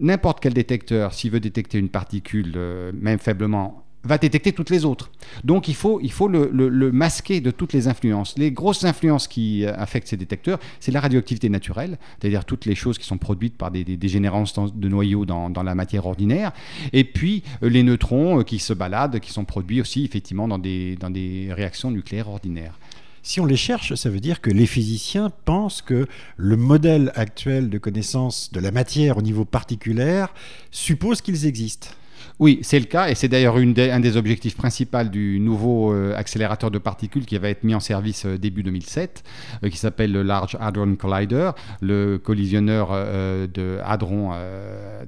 n'importe 0.00 0.40
quel 0.40 0.54
détecteur, 0.54 1.12
s'il 1.12 1.30
veut 1.30 1.40
détecter 1.40 1.78
une 1.78 1.88
particule, 1.88 2.52
euh, 2.56 2.92
même 2.94 3.18
faiblement, 3.18 3.84
va 4.04 4.18
détecter 4.18 4.52
toutes 4.52 4.70
les 4.70 4.84
autres. 4.84 5.10
Donc 5.44 5.68
il 5.68 5.74
faut, 5.74 6.00
il 6.00 6.12
faut 6.12 6.28
le, 6.28 6.92
masquer 6.92 7.40
de 7.40 7.50
toutes 7.50 7.72
les 7.72 7.88
influences. 7.88 8.34
Les 8.36 8.50
grosses 8.50 8.84
influences 8.84 9.28
qui 9.28 9.64
euh, 9.64 9.72
affectent 9.76 10.08
ces 10.08 10.16
détecteurs, 10.16 10.58
c'est 10.80 10.92
la 10.92 11.00
radioactivité 11.00 11.48
naturelle, 11.48 11.98
c'est-à-dire 12.20 12.44
toutes 12.44 12.66
les 12.66 12.74
choses 12.74 12.98
qui 12.98 13.06
sont 13.06 13.18
produites 13.18 13.56
par 13.56 13.70
des, 13.70 13.84
dégénérances 13.84 14.54
de 14.54 14.88
noyaux 14.88 15.24
dans, 15.24 15.62
la 15.62 15.74
matière 15.74 16.06
ordinaire, 16.06 16.52
et 16.92 17.04
puis 17.04 17.42
euh, 17.62 17.68
les 17.68 17.82
neutrons 17.82 18.40
euh, 18.40 18.42
qui 18.42 18.58
se 18.58 18.72
baladent, 18.72 19.20
qui 19.20 19.32
sont 19.32 19.44
produits 19.44 19.80
aussi 19.80 20.04
effectivement 20.04 20.48
dans 20.48 20.58
des, 20.58 20.96
dans 20.96 21.10
des 21.10 21.48
réactions 21.52 21.90
nucléaires 21.90 22.28
ordinaires. 22.28 22.78
Si 23.24 23.38
on 23.38 23.46
les 23.46 23.56
cherche, 23.56 23.94
ça 23.94 24.10
veut 24.10 24.18
dire 24.18 24.40
que 24.40 24.50
les 24.50 24.66
physiciens 24.66 25.30
pensent 25.44 25.80
que 25.80 26.08
le 26.36 26.56
modèle 26.56 27.12
actuel 27.14 27.70
de 27.70 27.78
connaissance 27.78 28.50
de 28.52 28.58
la 28.58 28.72
matière 28.72 29.16
au 29.18 29.22
niveau 29.22 29.44
particulier 29.44 30.24
suppose 30.72 31.20
qu'ils 31.20 31.46
existent. 31.46 31.90
Oui, 32.38 32.58
c'est 32.62 32.78
le 32.78 32.86
cas, 32.86 33.08
et 33.08 33.14
c'est 33.14 33.28
d'ailleurs 33.28 33.56
un 33.56 34.00
des 34.00 34.16
objectifs 34.16 34.56
principaux 34.56 35.04
du 35.04 35.38
nouveau 35.40 35.92
euh, 35.92 36.14
accélérateur 36.16 36.70
de 36.70 36.78
particules 36.78 37.24
qui 37.24 37.38
va 37.38 37.48
être 37.48 37.64
mis 37.64 37.74
en 37.74 37.80
service 37.80 38.26
euh, 38.26 38.38
début 38.38 38.62
2007, 38.62 39.22
euh, 39.64 39.68
qui 39.68 39.76
s'appelle 39.76 40.12
le 40.12 40.22
Large 40.22 40.56
Hadron 40.60 40.96
Collider, 40.96 41.52
le 41.80 42.18
collisionneur 42.18 42.90
de 42.92 43.78
hadrons 43.84 44.32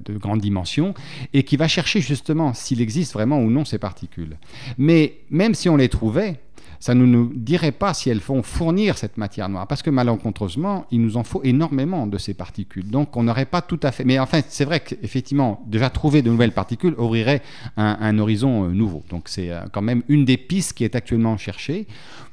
de 0.03 0.17
grande 0.17 0.39
dimension, 0.39 0.93
et 1.33 1.43
qui 1.43 1.57
va 1.57 1.67
chercher 1.67 2.01
justement 2.01 2.53
s'il 2.53 2.81
existe 2.81 3.13
vraiment 3.13 3.39
ou 3.39 3.49
non 3.49 3.65
ces 3.65 3.77
particules. 3.77 4.37
Mais 4.77 5.17
même 5.29 5.53
si 5.53 5.69
on 5.69 5.75
les 5.75 5.89
trouvait, 5.89 6.39
ça 6.85 6.93
ne 6.93 7.03
nous 7.03 7.31
dirait 7.33 7.71
pas 7.71 7.95
si 7.95 8.11
elles 8.11 8.19
vont 8.19 8.43
fournir 8.43 8.99
cette 8.99 9.17
matière 9.17 9.49
noire, 9.49 9.65
parce 9.65 9.81
que 9.81 9.89
malencontreusement, 9.89 10.85
il 10.91 11.01
nous 11.01 11.17
en 11.17 11.23
faut 11.23 11.41
énormément 11.41 12.05
de 12.05 12.19
ces 12.19 12.35
particules. 12.35 12.91
Donc 12.91 13.17
on 13.17 13.23
n'aurait 13.23 13.47
pas 13.47 13.63
tout 13.63 13.79
à 13.81 13.91
fait... 13.91 14.03
Mais 14.03 14.19
enfin, 14.19 14.41
c'est 14.47 14.65
vrai 14.65 14.81
qu'effectivement, 14.81 15.63
déjà 15.65 15.89
trouver 15.89 16.21
de 16.21 16.29
nouvelles 16.29 16.51
particules 16.51 16.93
ouvrirait 16.99 17.41
un, 17.75 18.19
horizon 18.19 18.65
euh, 18.65 18.67
nouveau. 18.69 19.01
Donc 19.09 19.29
c'est 19.29 19.49
euh, 19.49 19.61
quand 19.71 19.81
même 19.81 20.03
une 20.09 20.25
des 20.25 20.37
pistes 20.37 20.73
qui 20.73 20.83
est 20.83 20.95
actuellement 20.95 21.37
cherchée 21.37 21.87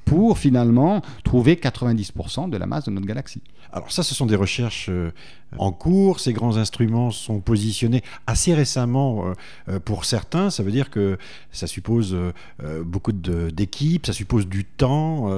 pour 0.04 0.38
finalement 0.38 1.02
trouver 1.24 1.54
90% 1.54 2.50
de 2.50 2.56
la 2.56 2.66
masse 2.66 2.84
de 2.84 2.90
notre 2.90 3.06
galaxie. 3.06 3.42
Alors 3.72 3.90
ça, 3.90 4.02
ce 4.02 4.14
sont 4.14 4.26
des 4.26 4.36
recherches 4.36 4.88
euh, 4.90 5.12
en 5.56 5.72
cours. 5.72 6.20
Ces 6.20 6.32
grands 6.32 6.58
instruments 6.58 7.10
sont 7.10 7.40
positionnés 7.40 8.02
assez 8.26 8.52
récemment 8.54 9.26
euh, 9.26 9.32
euh, 9.68 9.80
pour 9.80 10.04
certains. 10.04 10.50
Ça 10.50 10.62
veut 10.62 10.72
dire 10.72 10.90
que 10.90 11.16
ça 11.50 11.66
suppose 11.66 12.16
beaucoup 12.84 13.12
d'équipes, 13.12 14.06
ça 14.06 14.12
suppose 14.12 14.46
du 14.46 14.64
temps. 14.64 15.30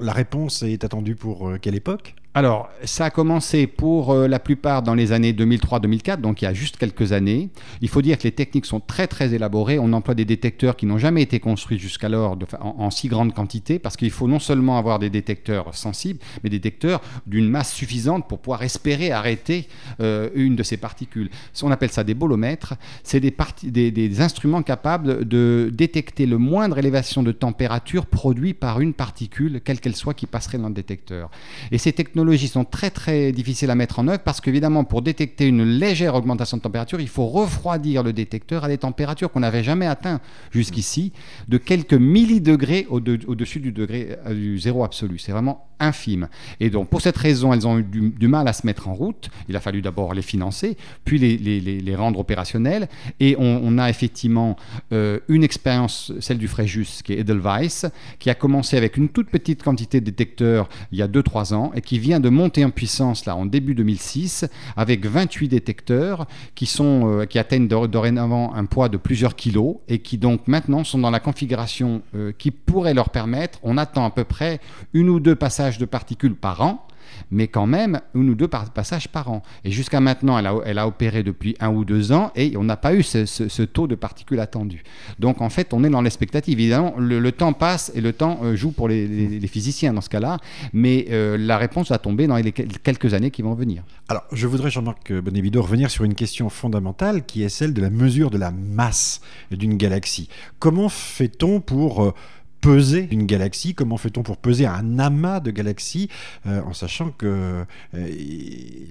La 0.00 0.12
réponse 0.12 0.62
est 0.62 0.84
attendue 0.84 1.14
pour 1.14 1.52
quelle 1.60 1.74
époque? 1.74 2.14
Alors, 2.34 2.70
ça 2.84 3.04
a 3.04 3.10
commencé 3.10 3.66
pour 3.66 4.10
euh, 4.10 4.26
la 4.26 4.38
plupart 4.38 4.82
dans 4.82 4.94
les 4.94 5.12
années 5.12 5.34
2003-2004, 5.34 6.18
donc 6.18 6.40
il 6.40 6.46
y 6.46 6.48
a 6.48 6.54
juste 6.54 6.78
quelques 6.78 7.12
années. 7.12 7.50
Il 7.82 7.90
faut 7.90 8.00
dire 8.00 8.16
que 8.16 8.22
les 8.22 8.32
techniques 8.32 8.64
sont 8.64 8.80
très 8.80 9.06
très 9.06 9.34
élaborées. 9.34 9.78
On 9.78 9.92
emploie 9.92 10.14
des 10.14 10.24
détecteurs 10.24 10.76
qui 10.76 10.86
n'ont 10.86 10.96
jamais 10.96 11.20
été 11.20 11.40
construits 11.40 11.78
jusqu'alors 11.78 12.38
en, 12.60 12.90
si 12.90 13.08
grande 13.08 13.34
quantité, 13.34 13.78
parce 13.78 13.98
qu'il 13.98 14.10
faut 14.10 14.28
non 14.28 14.38
seulement 14.38 14.78
avoir 14.78 14.98
des 14.98 15.10
détecteurs 15.10 15.74
sensibles, 15.74 16.20
mais 16.42 16.48
des 16.48 16.58
détecteurs 16.58 17.02
d'une 17.26 17.50
masse 17.50 17.70
suffisante 17.70 18.26
pour 18.26 18.38
pouvoir 18.38 18.62
espérer 18.62 19.12
arrêter 19.12 19.68
euh, 20.00 20.30
une 20.34 20.56
de 20.56 20.62
ces 20.62 20.78
particules. 20.78 21.28
On 21.62 21.70
appelle 21.70 21.92
ça 21.92 22.02
des 22.02 22.14
bolomètres. 22.14 22.74
C'est 23.04 23.20
des, 23.20 23.34
des, 23.64 23.90
des 23.90 24.20
instruments 24.22 24.62
capables 24.62 25.28
de 25.28 25.70
détecter 25.70 26.24
le 26.24 26.38
moindre 26.38 26.78
élévation 26.78 27.22
de 27.22 27.30
température 27.30 28.06
produit 28.06 28.54
par 28.54 28.80
une 28.80 28.94
particule, 28.94 29.60
quelle 29.62 29.80
qu'elle 29.80 29.96
soit, 29.96 30.14
qui 30.14 30.24
passerait 30.24 30.56
dans 30.56 30.68
le 30.68 30.74
détecteur. 30.74 31.30
Et 31.70 31.76
ces 31.76 31.92
technologies 31.92 32.21
sont 32.48 32.64
très 32.64 32.90
très 32.90 33.32
difficiles 33.32 33.70
à 33.70 33.74
mettre 33.74 33.98
en 33.98 34.08
œuvre 34.08 34.22
parce 34.24 34.40
qu'évidemment, 34.40 34.84
pour 34.84 35.02
détecter 35.02 35.46
une 35.46 35.64
légère 35.64 36.14
augmentation 36.14 36.56
de 36.56 36.62
température, 36.62 37.00
il 37.00 37.08
faut 37.08 37.26
refroidir 37.26 38.02
le 38.02 38.12
détecteur 38.12 38.64
à 38.64 38.68
des 38.68 38.78
températures 38.78 39.30
qu'on 39.30 39.40
n'avait 39.40 39.62
jamais 39.62 39.86
atteint 39.86 40.20
jusqu'ici, 40.50 41.12
de 41.48 41.58
quelques 41.58 41.94
millidegrés 41.94 42.86
au-dessus 42.90 43.60
du 43.60 43.72
degré 43.72 44.16
euh, 44.26 44.34
du 44.34 44.58
zéro 44.58 44.84
absolu. 44.84 45.18
C'est 45.18 45.32
vraiment 45.32 45.66
infime. 45.82 46.28
Et 46.60 46.70
donc, 46.70 46.88
pour 46.88 47.00
cette 47.00 47.16
raison, 47.16 47.52
elles 47.52 47.66
ont 47.66 47.78
eu 47.78 47.82
du, 47.82 48.28
mal 48.28 48.48
à 48.48 48.52
se 48.52 48.66
mettre 48.66 48.88
en 48.88 48.94
route. 48.94 49.28
Il 49.48 49.56
a 49.56 49.60
fallu 49.60 49.82
d'abord 49.82 50.14
les 50.14 50.22
financer, 50.22 50.76
puis 51.04 51.18
les, 51.18 51.36
les, 51.38 51.96
rendre 51.96 52.18
opérationnelles. 52.18 52.88
Et 53.20 53.36
on, 53.38 53.78
a 53.78 53.90
effectivement 53.90 54.56
euh, 54.92 55.18
une 55.28 55.44
expérience, 55.44 56.12
celle 56.20 56.38
du 56.38 56.48
Fréjus, 56.48 57.02
qui 57.04 57.12
est 57.12 57.20
Edelweiss, 57.20 57.86
qui 58.18 58.30
a 58.30 58.34
commencé 58.34 58.76
avec 58.76 58.96
une 58.96 59.08
toute 59.08 59.28
petite 59.28 59.62
quantité 59.62 60.00
de 60.00 60.06
détecteurs 60.06 60.68
il 60.92 60.98
y 60.98 61.02
a 61.02 61.08
2-3 61.08 61.54
ans 61.54 61.72
et 61.74 61.80
qui 61.80 61.98
vient 61.98 62.20
de 62.20 62.28
monter 62.28 62.64
en 62.64 62.70
puissance 62.70 63.26
là 63.26 63.36
en 63.36 63.46
début 63.46 63.74
2006 63.74 64.46
avec 64.76 65.06
28 65.06 65.48
détecteurs 65.48 66.26
qui, 66.54 66.66
sont, 66.66 67.20
euh, 67.20 67.24
qui 67.26 67.38
atteignent 67.38 67.68
dorénavant 67.68 68.54
un 68.54 68.64
poids 68.64 68.88
de 68.88 68.96
plusieurs 68.96 69.36
kilos 69.36 69.76
et 69.88 69.98
qui 69.98 70.18
donc 70.18 70.48
maintenant 70.48 70.84
sont 70.84 70.98
dans 70.98 71.10
la 71.10 71.20
configuration 71.20 72.02
euh, 72.14 72.32
qui 72.36 72.50
pourrait 72.50 72.94
leur 72.94 73.10
permettre, 73.10 73.58
on 73.62 73.78
attend 73.78 74.04
à 74.04 74.10
peu 74.10 74.24
près 74.24 74.60
une 74.92 75.08
ou 75.08 75.20
deux 75.20 75.34
passages 75.34 75.71
de 75.78 75.84
particules 75.84 76.34
par 76.34 76.60
an 76.60 76.86
mais 77.30 77.48
quand 77.48 77.66
même 77.66 78.00
une 78.14 78.30
ou 78.30 78.34
deux 78.34 78.48
passages 78.48 79.08
par 79.08 79.30
an. 79.30 79.42
Et 79.64 79.70
jusqu'à 79.70 80.00
maintenant, 80.00 80.38
elle 80.38 80.78
a, 80.78 80.86
opéré 80.86 81.22
depuis 81.22 81.56
un 81.60 81.70
ou 81.70 81.84
deux 81.84 82.12
ans 82.12 82.32
et 82.34 82.56
on 82.56 82.64
n'a 82.64 82.76
pas 82.76 82.94
eu 82.94 83.02
ce, 83.02 83.62
taux 83.62 83.86
de 83.86 83.94
particules 83.94 84.40
attendu. 84.40 84.82
Donc 85.18 85.40
en 85.40 85.48
fait, 85.48 85.72
on 85.72 85.84
est 85.84 85.90
dans 85.90 86.02
l'expectative. 86.02 86.58
Évidemment, 86.58 86.94
le, 86.98 87.32
temps 87.32 87.52
passe 87.52 87.90
et 87.94 88.00
le 88.00 88.12
temps 88.12 88.40
euh, 88.42 88.56
joue 88.56 88.72
pour 88.72 88.88
les, 88.88 89.40
physiciens 89.46 89.92
dans 89.92 90.00
ce 90.00 90.08
cas-là, 90.08 90.38
mais 90.72 91.06
euh, 91.10 91.36
la 91.38 91.56
réponse 91.56 91.90
va 91.90 91.98
tomber 91.98 92.26
dans 92.26 92.36
les 92.36 92.52
quelques 92.52 93.14
années 93.14 93.30
qui 93.30 93.42
vont 93.42 93.54
venir. 93.54 93.82
Alors, 94.08 94.24
je 94.32 94.46
voudrais, 94.46 94.70
Jean-Marc 94.70 95.12
Bonévido, 95.12 95.62
revenir 95.62 95.90
sur 95.90 96.04
une 96.04 96.14
question 96.14 96.48
fondamentale 96.48 97.24
qui 97.24 97.42
est 97.42 97.48
celle 97.48 97.72
de 97.72 97.80
la 97.80 97.90
mesure 97.90 98.30
de 98.30 98.38
la 98.38 98.50
masse 98.50 99.20
d'une 99.50 99.76
galaxie. 99.76 100.28
Comment 100.58 100.88
fait-on 100.88 101.60
pour... 101.60 102.04
Euh, 102.04 102.14
peser 102.62 103.08
une 103.10 103.26
galaxie 103.26 103.74
Comment 103.74 103.98
fait-on 103.98 104.22
pour 104.22 104.38
peser 104.38 104.64
un 104.66 104.98
amas 104.98 105.40
de 105.40 105.50
galaxies 105.50 106.08
euh, 106.46 106.62
en 106.62 106.72
sachant 106.72 107.10
que 107.10 107.64
euh, 107.94 108.10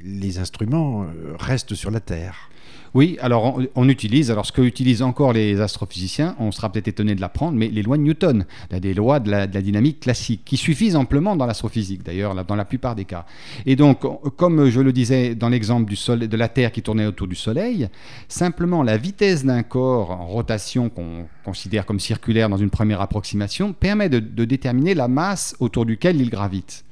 les 0.04 0.38
instruments 0.38 1.04
euh, 1.04 1.34
restent 1.40 1.74
sur 1.74 1.90
la 1.90 2.02
Terre? 2.02 2.52
Oui, 2.94 3.18
alors 3.22 3.58
on, 3.76 3.88
utilise, 3.88 4.32
alors 4.32 4.46
ce 4.46 4.52
que 4.52 4.62
utilisent 4.62 5.02
encore 5.02 5.32
les 5.32 5.62
astrophysiciens, 5.62 6.36
on 6.40 6.52
sera 6.52 6.70
peut-être 6.70 6.90
étonné 6.90 7.16
de 7.16 7.22
l'apprendre, 7.22 7.58
mais 7.58 7.70
les 7.70 7.84
lois 7.84 7.96
de 7.96 8.02
Newton, 8.02 8.46
des 8.70 8.94
lois 8.94 9.22
de 9.22 9.32
la, 9.32 9.48
dynamique 9.48 10.02
classique, 10.02 10.42
qui 10.44 10.58
suffisent 10.58 10.98
amplement 10.98 11.38
dans 11.38 11.46
l'astrophysique, 11.46 12.04
d'ailleurs, 12.04 12.44
dans 12.44 12.56
la 12.56 12.66
plupart 12.66 12.96
des 12.96 13.06
cas. 13.06 13.26
Et 13.66 13.78
donc, 13.78 14.02
comme 14.36 14.70
je 14.70 14.82
le 14.82 14.92
disais 14.92 15.36
dans 15.36 15.48
l'exemple 15.48 15.90
du 15.90 15.96
soleil, 15.96 16.28
de 16.28 16.36
la 16.36 16.50
Terre 16.50 16.74
qui 16.74 16.82
tournait 16.82 17.06
autour 17.06 17.28
du 17.28 17.36
Soleil, 17.36 17.88
simplement 18.28 18.84
la 18.84 18.98
vitesse 18.98 19.46
d'un 19.46 19.64
corps 19.64 20.12
en 20.12 20.28
rotation 20.28 20.90
qu'on 20.90 21.28
considère 21.46 21.86
comme 21.86 22.00
circulaire 22.00 22.50
dans 22.50 22.58
une 22.58 22.70
première 22.70 23.00
approximation 23.00 23.61
permet 23.74 24.10
de, 24.10 24.20
déterminer 24.46 24.94
la 24.94 25.08
masse 25.08 25.56
autour 25.60 25.86
duquel 25.86 26.20
il 26.20 26.30
gravite. 26.30 26.84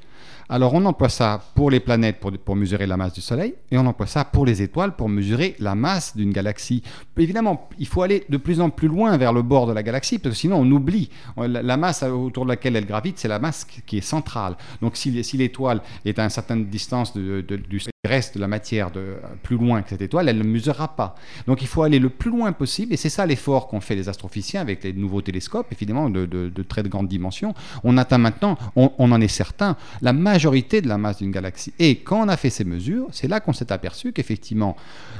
Alors 0.51 0.73
on 0.73 0.83
emploie 0.85 1.09
ça 1.09 1.43
pour 1.53 1.69
les 1.69 1.79
planètes 1.79 2.19
pour, 2.19 2.55
mesurer 2.55 2.87
la 2.87 2.97
masse 2.97 3.13
du 3.13 3.21
Soleil 3.21 3.53
et 3.69 3.77
on 3.77 3.85
emploie 3.85 4.07
ça 4.07 4.25
pour 4.25 4.47
les 4.47 4.63
étoiles 4.63 4.95
pour 4.95 5.07
mesurer 5.07 5.55
la 5.59 5.75
masse 5.75 6.17
d'une 6.17 6.31
galaxie. 6.31 6.81
Évidemment, 7.17 7.69
il 7.77 7.85
faut 7.85 8.01
aller 8.01 8.25
de 8.29 8.37
plus 8.37 8.59
en 8.59 8.71
plus 8.71 8.87
loin 8.87 9.15
vers 9.17 9.31
le 9.31 9.43
bord 9.43 9.67
de 9.67 9.73
la 9.73 9.83
galaxie 9.83 10.17
parce 10.17 10.33
que 10.33 10.41
sinon 10.41 10.57
on 10.61 10.71
oublie. 10.71 11.11
La, 11.37 11.77
masse 11.77 12.01
autour 12.01 12.45
de 12.45 12.49
laquelle 12.49 12.75
elle 12.75 12.87
gravite, 12.87 13.19
c'est 13.19 13.27
la 13.27 13.37
masse 13.37 13.63
qui 13.85 13.99
est 13.99 14.01
centrale. 14.01 14.55
Donc 14.81 14.97
si, 14.97 15.11
l'étoile 15.11 15.81
est 16.03 16.17
à 16.17 16.23
une 16.23 16.31
certaine 16.31 16.65
distance 16.65 17.15
du 17.15 17.79
reste 18.07 18.35
de 18.35 18.39
la 18.39 18.47
matière 18.47 18.91
de, 18.91 19.15
plus 19.43 19.57
loin 19.57 19.81
que 19.81 19.89
cette 19.89 20.01
étoile, 20.01 20.29
elle 20.29 20.37
ne 20.37 20.43
mesurera 20.43 20.95
pas. 20.95 21.15
Donc 21.47 21.61
il 21.61 21.67
faut 21.67 21.83
aller 21.83 21.99
le 21.99 22.09
plus 22.09 22.31
loin 22.31 22.53
possible, 22.53 22.93
et 22.93 22.97
c'est 22.97 23.09
ça 23.09 23.25
l'effort 23.25 23.67
qu'ont 23.67 23.81
fait 23.81 23.95
les 23.95 24.07
astrophysiciens 24.07 24.61
avec 24.61 24.85
les 24.85 24.93
nouveaux 24.93 25.21
télescopes, 25.21 25.67
évidemment 25.73 26.09
de, 26.09 26.25
de, 26.25 26.63
très 26.63 26.81
grande 26.83 27.09
dimension. 27.09 27.53
On 27.83 27.97
atteint 27.97 28.17
maintenant, 28.17 28.57
on, 28.77 28.89
en 28.97 29.19
est 29.19 29.27
certain, 29.27 29.75
la 30.01 30.13
majorité 30.13 30.81
de 30.81 30.87
la 30.87 30.97
masse 30.97 31.17
d'une 31.17 31.31
galaxie. 31.31 31.73
Et 31.77 31.97
quand 31.97 32.21
on 32.23 32.29
a 32.29 32.37
fait 32.37 32.49
ces 32.49 32.63
mesures, 32.63 33.07
c'est 33.11 33.27
là 33.27 33.41
qu'on 33.41 33.51
s'est 33.51 33.71
aperçu 33.71 34.13
qu'effectivement, 34.13 34.77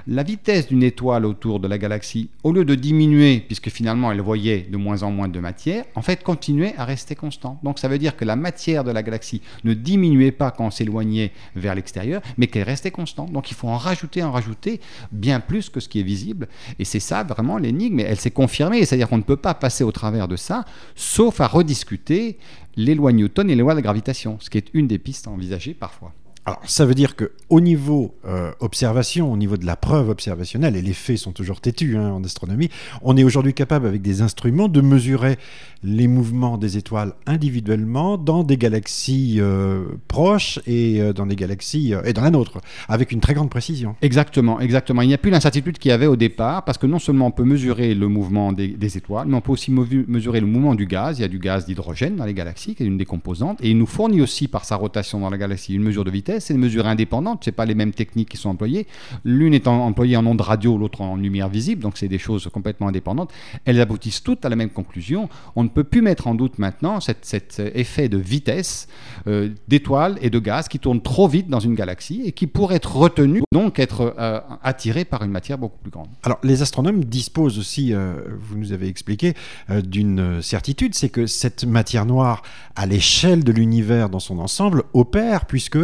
la 0.08 0.24
vitesse 0.24 0.68
d'une 0.68 0.84
étoile 0.84 1.26
autour 1.26 1.60
de 1.60 1.68
la 1.68 1.78
galaxie, 1.78 2.30
au 2.44 2.54
lieu 2.54 2.64
de 2.64 2.76
diminuer, 2.76 3.44
puisque 3.46 3.70
finalement 3.70 4.10
elle 4.10 4.22
voyait 4.22 4.68
de 4.70 4.78
moins 4.78 5.04
en 5.04 5.12
moins 5.12 5.28
de 5.28 5.40
matière, 5.42 5.84
en 5.96 6.02
fait 6.02 6.24
continuait 6.24 6.76
à 6.78 6.86
rester 6.86 7.16
constante. 7.16 7.60
Donc 7.62 7.78
ça 7.78 7.90
veut 7.90 7.98
dire 7.98 8.16
que 8.16 8.24
la 8.24 8.38
matière 8.38 8.86
de 8.86 8.92
la 8.92 9.04
galaxie 9.04 9.42
ne 9.66 9.74
diminuait 9.74 10.32
pas 10.32 10.52
quand 10.52 10.68
on 10.68 10.72
s'éloignait 10.72 11.34
vers 11.58 11.76
l'extérieur, 11.76 12.22
mais 12.38 12.48
qu'elle 12.48 12.69
rester 12.70 12.92
constant. 12.92 13.26
Donc 13.26 13.52
il 13.52 13.56
faut 13.56 13.68
en 13.68 13.78
rajouter, 13.78 14.24
en 14.24 14.32
rajouter 14.32 14.80
bien 15.12 15.40
plus 15.40 15.70
que 15.70 15.80
ce 15.80 15.90
qui 15.90 16.00
est 16.00 16.04
visible. 16.04 16.48
Et 16.80 16.86
c'est 16.86 17.00
ça 17.00 17.24
vraiment 17.24 17.58
l'énigme. 17.58 18.00
Elle 18.00 18.20
s'est 18.20 18.32
confirmée. 18.32 18.86
C'est-à-dire 18.86 19.10
qu'on 19.10 19.18
ne 19.18 19.24
peut 19.24 19.38
pas 19.38 19.54
passer 19.54 19.84
au 19.84 19.92
travers 19.92 20.28
de 20.28 20.36
ça, 20.36 20.66
sauf 20.96 21.42
à 21.42 21.48
rediscuter 21.48 22.38
les 22.76 22.96
lois 22.96 23.12
Newton 23.12 23.50
et 23.50 23.56
les 23.56 23.62
lois 23.62 23.74
de 23.74 23.80
la 23.80 23.84
gravitation, 23.84 24.38
ce 24.40 24.50
qui 24.50 24.58
est 24.58 24.68
une 24.74 24.88
des 24.88 25.00
pistes 25.00 25.28
envisagées 25.28 25.74
parfois. 25.74 26.14
Alors, 26.50 26.62
ça 26.66 26.88
veut 26.88 26.96
dire 26.96 27.16
que 27.16 27.32
au 27.50 27.62
niveau 27.62 28.16
euh, 28.26 28.52
observation, 28.60 29.32
au 29.32 29.38
niveau 29.38 29.56
de 29.56 29.68
la 29.68 29.76
preuve 29.76 30.10
observationnelle, 30.10 30.76
et 30.76 30.82
les 30.82 30.94
faits 30.94 31.20
sont 31.20 31.32
toujours 31.32 31.62
têtus 31.62 31.96
hein, 31.96 32.10
en 32.12 32.24
astronomie, 32.24 32.70
on 33.04 33.16
est 33.18 33.24
aujourd'hui 33.24 33.54
capable 33.54 33.86
avec 33.86 34.02
des 34.02 34.24
instruments 34.24 34.68
de 34.68 34.82
mesurer 34.82 35.38
les 35.84 36.08
mouvements 36.08 36.58
des 36.58 36.76
étoiles 36.76 37.14
individuellement 37.28 38.18
dans 38.18 38.44
des 38.44 38.58
galaxies 38.58 39.38
euh, 39.38 39.84
proches 40.08 40.60
et 40.66 41.00
euh, 41.02 41.14
dans 41.14 41.28
des 41.28 41.36
galaxies 41.36 41.94
et 42.04 42.14
dans 42.14 42.24
la 42.24 42.32
nôtre, 42.32 42.62
avec 42.88 43.12
une 43.12 43.20
très 43.20 43.36
grande 43.36 43.52
précision. 43.52 43.96
Exactement, 44.02 44.60
exactement. 44.60 45.04
Il 45.04 45.08
n'y 45.08 45.14
a 45.14 45.20
plus 45.20 45.30
l'incertitude 45.30 45.78
qu'il 45.78 45.90
y 45.90 45.92
avait 45.92 46.08
au 46.08 46.16
départ, 46.16 46.66
parce 46.66 46.80
que 46.80 46.88
non 46.88 46.98
seulement 46.98 47.28
on 47.28 47.32
peut 47.32 47.44
mesurer 47.44 47.94
le 47.94 48.08
mouvement 48.08 48.54
des, 48.54 48.70
des 48.70 48.98
étoiles, 48.98 49.28
mais 49.28 49.36
on 49.36 49.42
peut 49.42 49.52
aussi 49.52 49.70
mesurer 49.72 50.40
le 50.40 50.48
mouvement 50.48 50.74
du 50.74 50.88
gaz. 50.88 51.20
Il 51.20 51.22
y 51.22 51.26
a 51.26 51.28
du 51.28 51.38
gaz 51.38 51.68
d'hydrogène 51.68 52.16
dans 52.16 52.26
les 52.26 52.34
galaxies, 52.34 52.74
qui 52.74 52.82
est 52.82 52.88
une 52.88 52.98
des 52.98 53.06
composantes, 53.06 53.60
et 53.62 53.70
il 53.70 53.78
nous 53.78 53.86
fournit 53.86 54.22
aussi 54.22 54.48
par 54.48 54.66
sa 54.66 54.78
rotation 54.78 55.20
dans 55.20 55.30
la 55.30 55.38
galaxie 55.38 55.76
une 55.76 55.84
mesure 55.84 56.04
de 56.04 56.10
vitesse 56.10 56.39
c'est 56.40 56.54
une 56.54 56.60
mesure 56.60 56.88
indépendante, 56.88 57.44
ce 57.44 57.50
pas 57.50 57.66
les 57.66 57.76
mêmes 57.76 57.94
techniques 57.94 58.30
qui 58.30 58.38
sont 58.38 58.50
employées. 58.50 58.88
L'une 59.24 59.54
étant 59.54 59.86
employée 59.86 60.18
en 60.18 60.26
ondes 60.26 60.42
radio, 60.42 60.78
l'autre 60.78 61.02
en 61.02 61.16
lumière 61.16 61.50
visible, 61.50 61.82
donc 61.82 61.98
c'est 61.98 62.08
des 62.08 62.18
choses 62.18 62.50
complètement 62.52 62.88
indépendantes. 62.88 63.32
Elles 63.66 63.80
aboutissent 63.82 64.24
toutes 64.24 64.46
à 64.46 64.50
la 64.50 64.56
même 64.56 64.70
conclusion. 64.70 65.30
On 65.56 65.64
ne 65.64 65.70
peut 65.70 65.84
plus 65.84 66.02
mettre 66.02 66.28
en 66.28 66.36
doute 66.36 66.60
maintenant 66.60 67.00
cet, 67.00 67.62
effet 67.76 68.10
de 68.10 68.18
vitesse 68.18 68.88
euh, 69.28 69.50
d'étoiles 69.68 70.18
et 70.22 70.30
de 70.30 70.40
gaz 70.40 70.68
qui 70.68 70.80
tournent 70.80 71.02
trop 71.02 71.28
vite 71.28 71.50
dans 71.50 71.60
une 71.60 71.76
galaxie 71.76 72.24
et 72.26 72.32
qui 72.32 72.48
pourrait 72.48 72.76
être 72.76 72.96
retenu, 72.96 73.42
donc 73.52 73.80
être 73.80 74.16
euh, 74.18 74.40
attiré 74.64 75.06
par 75.06 75.24
une 75.24 75.32
matière 75.32 75.58
beaucoup 75.58 75.80
plus 75.80 75.92
grande. 75.92 76.08
Alors 76.24 76.40
les 76.44 76.62
astronomes 76.62 77.04
disposent 77.04 77.60
aussi, 77.60 77.94
euh, 77.94 78.14
vous 78.40 78.58
nous 78.58 78.74
avez 78.74 78.88
expliqué, 78.88 79.34
d'une 79.70 80.42
certitude, 80.42 80.96
c'est 80.96 81.10
que 81.10 81.26
cette 81.26 81.64
matière 81.64 82.06
noire, 82.06 82.42
à 82.76 82.86
l'échelle 82.86 83.44
de 83.44 83.52
l'univers 83.52 84.10
dans 84.10 84.20
son 84.20 84.40
ensemble, 84.40 84.84
opère 84.94 85.46
puisque 85.46 85.78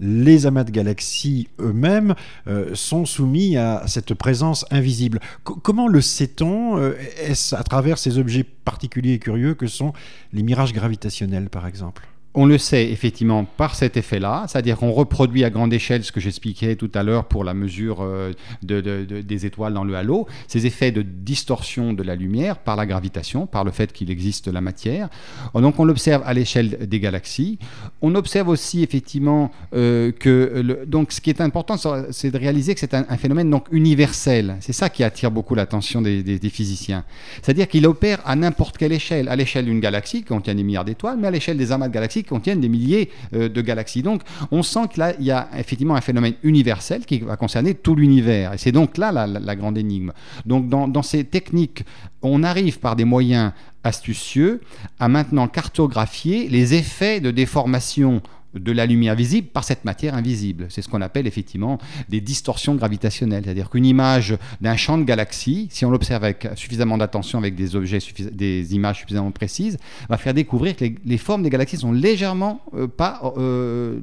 les 0.00 0.46
amas 0.46 0.64
de 0.64 0.70
galaxies 0.70 1.48
eux-mêmes 1.60 2.14
euh, 2.46 2.74
sont 2.74 3.04
soumis 3.04 3.56
à 3.56 3.84
cette 3.86 4.14
présence 4.14 4.64
invisible. 4.70 5.20
comment 5.42 5.88
le 5.88 6.00
sait-on 6.00 6.78
euh, 6.78 6.96
Est-ce 7.18 7.54
à 7.54 7.62
travers 7.62 7.98
ces 7.98 8.18
objets 8.18 8.44
particuliers 8.44 9.14
et 9.14 9.18
curieux 9.18 9.54
que 9.54 9.66
sont 9.66 9.92
les 10.32 10.42
mirages 10.42 10.72
gravitationnels, 10.72 11.50
par 11.50 11.66
exemple? 11.66 12.06
On 12.34 12.46
le 12.46 12.58
sait 12.58 12.90
effectivement 12.90 13.44
par 13.44 13.74
cet 13.74 13.96
effet-là, 13.96 14.44
c'est-à-dire 14.48 14.76
qu'on 14.76 14.92
reproduit 14.92 15.44
à 15.44 15.50
grande 15.50 15.72
échelle 15.72 16.04
ce 16.04 16.12
que 16.12 16.20
j'expliquais 16.20 16.76
tout 16.76 16.90
à 16.94 17.02
l'heure 17.02 17.24
pour 17.24 17.42
la 17.42 17.54
mesure 17.54 17.98
euh, 18.00 18.32
des 18.62 19.46
étoiles 19.46 19.72
dans 19.72 19.84
le 19.84 19.96
halo, 19.96 20.26
ces 20.46 20.66
effets 20.66 20.92
de 20.92 21.02
distorsion 21.02 21.92
de 21.92 22.02
la 22.02 22.14
lumière 22.14 22.58
par 22.58 22.76
la 22.76 22.86
gravitation, 22.86 23.46
par 23.46 23.64
le 23.64 23.70
fait 23.70 23.92
qu'il 23.92 24.10
existe 24.10 24.48
la 24.48 24.60
matière. 24.60 25.08
Donc 25.54 25.80
on 25.80 25.84
l'observe 25.84 26.22
à 26.26 26.34
l'échelle 26.34 26.86
des 26.86 27.00
galaxies. 27.00 27.58
On 28.02 28.14
observe 28.14 28.48
aussi 28.48 28.82
effectivement 28.82 29.50
euh, 29.74 30.12
que 30.12 30.84
donc 30.86 31.12
ce 31.12 31.20
qui 31.20 31.30
est 31.30 31.40
important, 31.40 31.76
c'est 32.10 32.30
de 32.30 32.38
réaliser 32.38 32.74
que 32.74 32.80
c'est 32.80 32.94
un, 32.94 33.04
phénomène 33.16 33.50
donc 33.50 33.66
universel. 33.72 34.56
C'est 34.60 34.72
ça 34.72 34.90
qui 34.90 35.02
attire 35.02 35.30
beaucoup 35.30 35.54
l'attention 35.54 36.02
des 36.02 36.50
physiciens. 36.50 37.04
C'est-à-dire 37.42 37.68
qu'il 37.68 37.86
opère 37.86 38.20
à 38.24 38.36
n'importe 38.36 38.76
quelle 38.76 38.92
échelle, 38.92 39.28
à 39.28 39.36
l'échelle 39.36 39.64
d'une 39.64 39.80
galaxie 39.80 40.18
qui 40.18 40.28
contient 40.28 40.54
des 40.54 40.62
milliards 40.62 40.84
d'étoiles, 40.84 41.18
mais 41.18 41.28
à 41.28 41.30
l'échelle 41.30 41.56
des 41.56 41.72
amas 41.72 41.88
de 41.88 41.94
galaxies 41.94 42.17
contiennent 42.24 42.60
des 42.60 42.68
milliers 42.68 43.10
euh, 43.34 43.48
de 43.48 43.60
galaxies. 43.60 44.02
Donc 44.02 44.22
on 44.50 44.62
sent 44.62 44.88
que 44.92 45.00
là, 45.00 45.14
il 45.18 45.24
y 45.24 45.30
a 45.30 45.48
effectivement 45.56 45.94
un 45.94 46.00
phénomène 46.00 46.34
universel 46.42 47.04
qui 47.04 47.18
va 47.20 47.36
concerner 47.36 47.74
tout 47.74 47.94
l'univers. 47.94 48.54
Et 48.54 48.58
c'est 48.58 48.72
donc 48.72 48.96
là 48.98 49.12
la, 49.26 49.56
grande 49.56 49.78
énigme. 49.78 50.12
Donc 50.46 50.68
dans 50.68 51.02
ces 51.02 51.24
techniques, 51.24 51.84
on 52.22 52.42
arrive 52.42 52.78
par 52.78 52.96
des 52.96 53.04
moyens 53.04 53.52
astucieux 53.84 54.60
à 54.98 55.08
maintenant 55.08 55.48
cartographier 55.48 56.48
les 56.48 56.74
effets 56.74 57.20
de 57.20 57.30
déformation 57.30 58.22
de 58.54 58.72
la 58.72 58.86
lumière 58.86 59.14
visible 59.14 59.48
par 59.48 59.64
cette 59.64 59.84
matière 59.84 60.14
invisible. 60.14 60.66
C'est 60.70 60.80
ce 60.82 60.88
qu'on 60.88 61.02
appelle 61.02 61.26
effectivement 61.26 61.78
des 62.08 62.20
distorsions 62.20 62.74
gravitationnelles. 62.74 63.44
C'est-à-dire 63.44 63.68
qu'une 63.68 63.84
image 63.84 64.36
d'un 64.60 64.76
champ 64.76 64.96
de 64.96 65.04
galaxie, 65.04 65.68
si 65.70 65.84
on 65.84 65.90
l'observe 65.90 66.24
avec 66.24 66.48
suffisamment 66.54 66.96
d'attention, 66.96 67.38
avec 67.38 67.54
des 67.54 67.76
objets, 67.76 67.98
des 68.32 68.74
images 68.74 69.00
suffisamment 69.00 69.30
précises, 69.30 69.76
va 70.08 70.16
faire 70.16 70.34
découvrir 70.34 70.76
que 70.76 70.86
les, 71.04 71.18
formes 71.18 71.42
des 71.42 71.50
galaxies 71.50 71.76
sont 71.76 71.92
légèrement 71.92 72.62
euh, 72.74 72.86
pas 72.86 73.34
euh, 73.36 74.00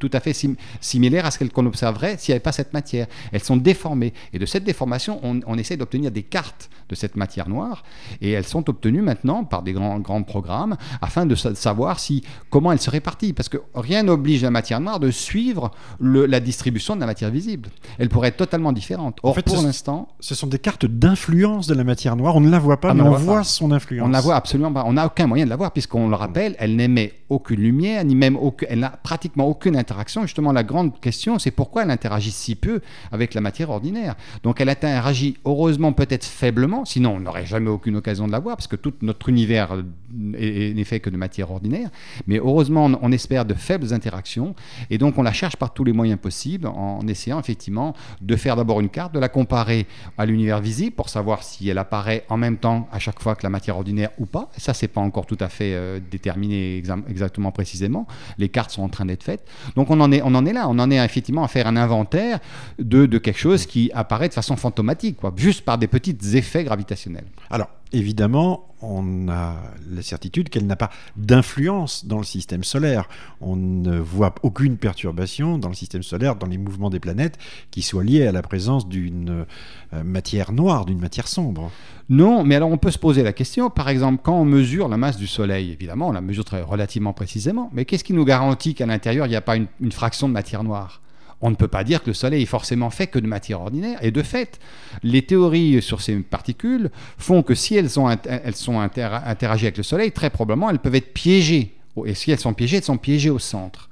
tout 0.00 0.10
à 0.12 0.20
fait 0.20 0.36
similaires 0.80 1.26
à 1.26 1.30
ce 1.30 1.44
qu'on 1.44 1.66
observerait 1.66 2.16
s'il 2.18 2.32
n'y 2.32 2.36
avait 2.36 2.42
pas 2.42 2.52
cette 2.52 2.72
matière. 2.72 3.06
Elles 3.32 3.44
sont 3.44 3.56
déformées. 3.56 4.12
Et 4.32 4.38
de 4.38 4.46
cette 4.46 4.64
déformation, 4.64 5.20
on, 5.22 5.58
essaie 5.58 5.76
d'obtenir 5.76 6.10
des 6.10 6.24
cartes 6.24 6.68
de 6.88 6.94
cette 6.94 7.16
matière 7.16 7.48
noire. 7.48 7.84
Et 8.20 8.32
elles 8.32 8.46
sont 8.46 8.68
obtenues 8.68 9.02
maintenant 9.02 9.44
par 9.44 9.62
des 9.62 9.72
grands, 9.72 10.00
grands 10.00 10.22
programmes 10.22 10.76
afin 11.00 11.26
de 11.26 11.34
savoir 11.34 12.00
si, 12.00 12.24
comment 12.50 12.72
elles 12.72 12.80
se 12.80 12.90
répartissent. 12.90 13.32
Parce 13.34 13.48
que 13.48 13.58
rien 13.74 13.93
n'oblige 14.02 14.42
la 14.42 14.50
matière 14.50 14.80
noire 14.80 15.00
de 15.00 15.10
suivre 15.10 15.70
la 16.00 16.40
distribution 16.40 16.94
de 16.94 17.00
la 17.00 17.06
matière 17.06 17.30
visible. 17.30 17.68
Elle 17.98 18.08
pourrait 18.08 18.28
être 18.28 18.36
totalement 18.36 18.72
différente. 18.72 19.18
Or, 19.22 19.30
en 19.30 19.34
fait, 19.34 19.44
pour 19.44 19.62
l'instant. 19.62 20.08
Ce 20.20 20.34
sont 20.34 20.46
des 20.46 20.58
cartes 20.58 20.86
d'influence 20.86 21.66
de 21.66 21.74
la 21.74 21.84
matière 21.84 22.16
noire. 22.16 22.36
On 22.36 22.40
ne 22.40 22.50
la 22.50 22.58
voit 22.58 22.80
pas, 22.80 22.90
ah, 22.90 22.94
mais 22.94 23.02
on, 23.02 23.12
voit, 23.12 23.44
son 23.44 23.70
influence. 23.70 24.04
On 24.04 24.08
ne 24.08 24.12
la 24.12 24.20
voit 24.20 24.36
absolument 24.36 24.72
pas. 24.72 24.84
On 24.86 24.94
n'a 24.94 25.06
aucun 25.06 25.26
moyen 25.26 25.44
de 25.44 25.50
la 25.50 25.56
voir, 25.56 25.72
puisqu'on 25.72 26.08
le 26.08 26.16
rappelle, 26.16 26.56
elle 26.58 26.76
n'émet 26.76 27.12
aucune 27.28 27.60
lumière, 27.60 28.04
ni 28.04 28.14
même 28.14 28.36
aucune, 28.36 28.68
elle 28.70 28.80
n'a 28.80 28.90
pratiquement 28.90 29.46
aucune 29.46 29.76
interaction. 29.76 30.22
Justement, 30.22 30.52
la 30.52 30.62
grande 30.62 30.98
question, 31.00 31.38
c'est 31.38 31.50
pourquoi 31.50 31.82
elle 31.82 31.90
interagit 31.90 32.30
si 32.30 32.54
peu 32.54 32.80
avec 33.12 33.34
la 33.34 33.40
matière 33.40 33.70
ordinaire. 33.70 34.14
Donc, 34.42 34.60
elle 34.60 34.68
interagit 34.68 35.36
heureusement 35.44 35.92
peut-être 35.92 36.24
faiblement, 36.24 36.84
sinon 36.84 37.14
on 37.16 37.20
n'aurait 37.20 37.46
jamais 37.46 37.70
aucune 37.70 37.96
occasion 37.96 38.26
de 38.26 38.32
la 38.32 38.38
voir, 38.38 38.56
parce 38.56 38.66
que 38.66 38.76
tout 38.76 38.92
notre 39.02 39.28
univers 39.28 39.76
n'est 40.12 40.84
fait 40.84 41.00
que 41.00 41.10
de 41.10 41.16
matière 41.16 41.50
ordinaire. 41.50 41.90
Mais 42.26 42.38
heureusement, 42.38 42.90
on 43.00 43.12
espère 43.12 43.44
de 43.44 43.54
faibles 43.54 43.73
interactions. 43.92 44.54
Et 44.90 44.98
donc, 44.98 45.18
on 45.18 45.22
la 45.22 45.32
cherche 45.32 45.56
par 45.56 45.72
tous 45.72 45.84
les 45.84 45.92
moyens 45.92 46.20
possibles 46.20 46.66
en 46.66 47.00
essayant 47.06 47.40
effectivement 47.40 47.94
de 48.20 48.36
faire 48.36 48.56
d'abord 48.56 48.80
une 48.80 48.88
carte, 48.88 49.14
de 49.14 49.18
la 49.18 49.28
comparer 49.28 49.86
à 50.18 50.26
l'univers 50.26 50.60
visible 50.60 50.94
pour 50.94 51.08
savoir 51.08 51.42
si 51.42 51.68
elle 51.68 51.78
apparaît 51.78 52.24
en 52.28 52.36
même 52.36 52.56
temps 52.56 52.88
à 52.92 52.98
chaque 52.98 53.20
fois 53.20 53.34
que 53.34 53.42
la 53.42 53.50
matière 53.50 53.76
ordinaire 53.76 54.10
ou 54.18 54.26
pas. 54.26 54.50
Ça, 54.56 54.74
c'est 54.74 54.88
pas 54.88 55.00
encore 55.00 55.26
tout 55.26 55.38
à 55.40 55.48
fait 55.48 55.74
euh, 55.74 56.00
déterminé 56.10 56.82
exactement 57.08 57.52
précisément. 57.52 58.06
Les 58.38 58.48
cartes 58.48 58.70
sont 58.70 58.82
en 58.82 58.88
train 58.88 59.06
d'être 59.06 59.22
faites. 59.22 59.46
Donc, 59.76 59.90
on 59.90 60.00
en 60.00 60.12
est, 60.12 60.22
on 60.22 60.34
en 60.34 60.46
est 60.46 60.52
là. 60.52 60.68
On 60.68 60.78
en 60.78 60.90
est 60.90 61.04
effectivement 61.04 61.44
à 61.44 61.48
faire 61.48 61.66
un 61.66 61.76
inventaire 61.76 62.38
de, 62.78 63.06
de 63.06 63.18
quelque 63.18 63.38
chose 63.38 63.66
qui 63.66 63.90
apparaît 63.94 64.28
de 64.28 64.34
façon 64.34 64.56
fantomatique, 64.56 65.16
quoi, 65.16 65.32
juste 65.36 65.64
par 65.64 65.78
des 65.78 65.88
petits 65.88 66.16
effets 66.36 66.64
gravitationnels. 66.64 67.26
Alors, 67.50 67.68
évidemment, 67.94 68.74
on 68.82 69.28
a 69.28 69.56
la 69.88 70.02
certitude 70.02 70.48
qu'elle 70.48 70.66
n'a 70.66 70.76
pas 70.76 70.90
d'influence 71.16 72.04
dans 72.04 72.18
le 72.18 72.24
système 72.24 72.64
solaire. 72.64 73.08
On 73.40 73.56
ne 73.56 73.98
voit 73.98 74.34
aucune 74.42 74.76
perturbation 74.76 75.58
dans 75.58 75.68
le 75.68 75.74
système 75.74 76.02
solaire, 76.02 76.36
dans 76.36 76.46
les 76.46 76.58
mouvements 76.58 76.90
des 76.90 77.00
planètes, 77.00 77.38
qui 77.70 77.82
soit 77.82 78.04
liée 78.04 78.26
à 78.26 78.32
la 78.32 78.42
présence 78.42 78.88
d'une 78.88 79.46
euh, 79.94 80.04
matière 80.04 80.52
noire, 80.52 80.84
d'une 80.84 81.00
matière 81.00 81.28
sombre. 81.28 81.70
Non, 82.08 82.44
mais 82.44 82.56
alors 82.56 82.70
on 82.70 82.78
peut 82.78 82.90
se 82.90 82.98
poser 82.98 83.22
la 83.22 83.32
question, 83.32 83.70
par 83.70 83.88
exemple, 83.88 84.20
quand 84.22 84.38
on 84.38 84.44
mesure 84.44 84.88
la 84.88 84.98
masse 84.98 85.16
du 85.16 85.26
Soleil, 85.26 85.70
évidemment, 85.70 86.08
on 86.08 86.12
la 86.12 86.20
mesure 86.20 86.44
très 86.44 86.60
relativement 86.60 87.14
précisément, 87.14 87.70
mais 87.72 87.84
qu'est-ce 87.86 88.04
qui 88.04 88.12
nous 88.12 88.24
garantit 88.24 88.74
qu'à 88.74 88.86
l'intérieur, 88.86 89.26
il 89.26 89.30
n'y 89.30 89.36
a 89.36 89.40
pas 89.40 89.56
une 89.56 89.92
fraction 89.92 90.28
de 90.28 90.34
matière 90.34 90.64
noire? 90.64 91.00
On 91.40 91.50
ne 91.50 91.56
peut 91.56 91.68
pas 91.68 91.84
dire 91.84 92.02
que 92.02 92.08
le 92.08 92.14
Soleil 92.14 92.42
est 92.42 92.46
forcément 92.46 92.90
fait 92.90 93.06
que 93.06 93.18
de 93.18 93.26
matière 93.26 93.60
ordinaire. 93.60 93.98
Et 94.02 94.10
de 94.10 94.22
fait, 94.22 94.58
les 95.02 95.22
théories 95.22 95.82
sur 95.82 96.00
ces 96.00 96.16
particules 96.16 96.90
font 97.18 97.42
que 97.42 97.54
si 97.54 97.76
elles 97.76 97.90
sont, 97.90 98.08
elles 98.08 98.54
sont 98.54 98.80
interagies 98.80 99.66
avec 99.66 99.76
le 99.76 99.82
Soleil, 99.82 100.12
très 100.12 100.30
probablement 100.30 100.70
elles 100.70 100.78
peuvent 100.78 100.94
être 100.94 101.12
piégées. 101.12 101.74
Et 102.06 102.14
si 102.14 102.30
elles 102.30 102.40
sont 102.40 102.54
piégées, 102.54 102.78
elles 102.78 102.84
sont 102.84 102.98
piégées 102.98 103.30
au 103.30 103.38
centre. 103.38 103.88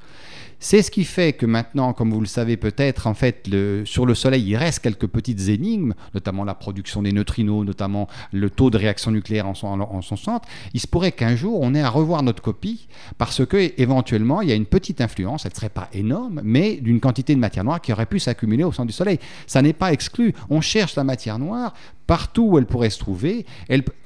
C'est 0.64 0.80
ce 0.80 0.92
qui 0.92 1.02
fait 1.02 1.32
que 1.32 1.44
maintenant, 1.44 1.92
comme 1.92 2.12
vous 2.12 2.20
le 2.20 2.26
savez 2.26 2.56
peut-être, 2.56 3.08
en 3.08 3.14
fait, 3.14 3.50
sur 3.84 4.06
le 4.06 4.14
Soleil, 4.14 4.44
il 4.44 4.56
reste 4.56 4.78
quelques 4.78 5.08
petites 5.08 5.48
énigmes, 5.48 5.92
notamment 6.14 6.44
la 6.44 6.54
production 6.54 7.02
des 7.02 7.10
neutrinos, 7.10 7.66
notamment 7.66 8.06
le 8.30 8.48
taux 8.48 8.70
de 8.70 8.78
réaction 8.78 9.10
nucléaire 9.10 9.48
en 9.48 9.54
son, 9.54 10.16
centre. 10.16 10.48
Il 10.72 10.78
se 10.78 10.86
pourrait 10.86 11.10
qu'un 11.10 11.34
jour, 11.34 11.58
on 11.60 11.74
ait 11.74 11.82
à 11.82 11.90
revoir 11.90 12.22
notre 12.22 12.42
copie 12.42 12.86
parce 13.18 13.44
que 13.44 13.72
éventuellement, 13.76 14.40
il 14.40 14.50
y 14.50 14.52
a 14.52 14.54
une 14.54 14.66
petite 14.66 15.00
influence, 15.00 15.44
elle 15.46 15.50
ne 15.50 15.56
serait 15.56 15.68
pas 15.68 15.88
énorme, 15.92 16.40
mais 16.44 16.76
d'une 16.76 17.00
quantité 17.00 17.34
de 17.34 17.40
matière 17.40 17.64
noire 17.64 17.80
qui 17.80 17.92
aurait 17.92 18.06
pu 18.06 18.20
s'accumuler 18.20 18.62
au 18.62 18.70
centre 18.70 18.86
du 18.86 18.92
Soleil. 18.92 19.18
Ça 19.48 19.62
n'est 19.62 19.72
pas 19.72 19.92
exclu. 19.92 20.32
On 20.48 20.60
cherche 20.60 20.94
la 20.94 21.02
matière 21.02 21.40
noire 21.40 21.74
partout 22.06 22.42
où 22.42 22.58
elle 22.58 22.66
pourrait 22.66 22.90
se 22.90 22.98
trouver. 22.98 23.46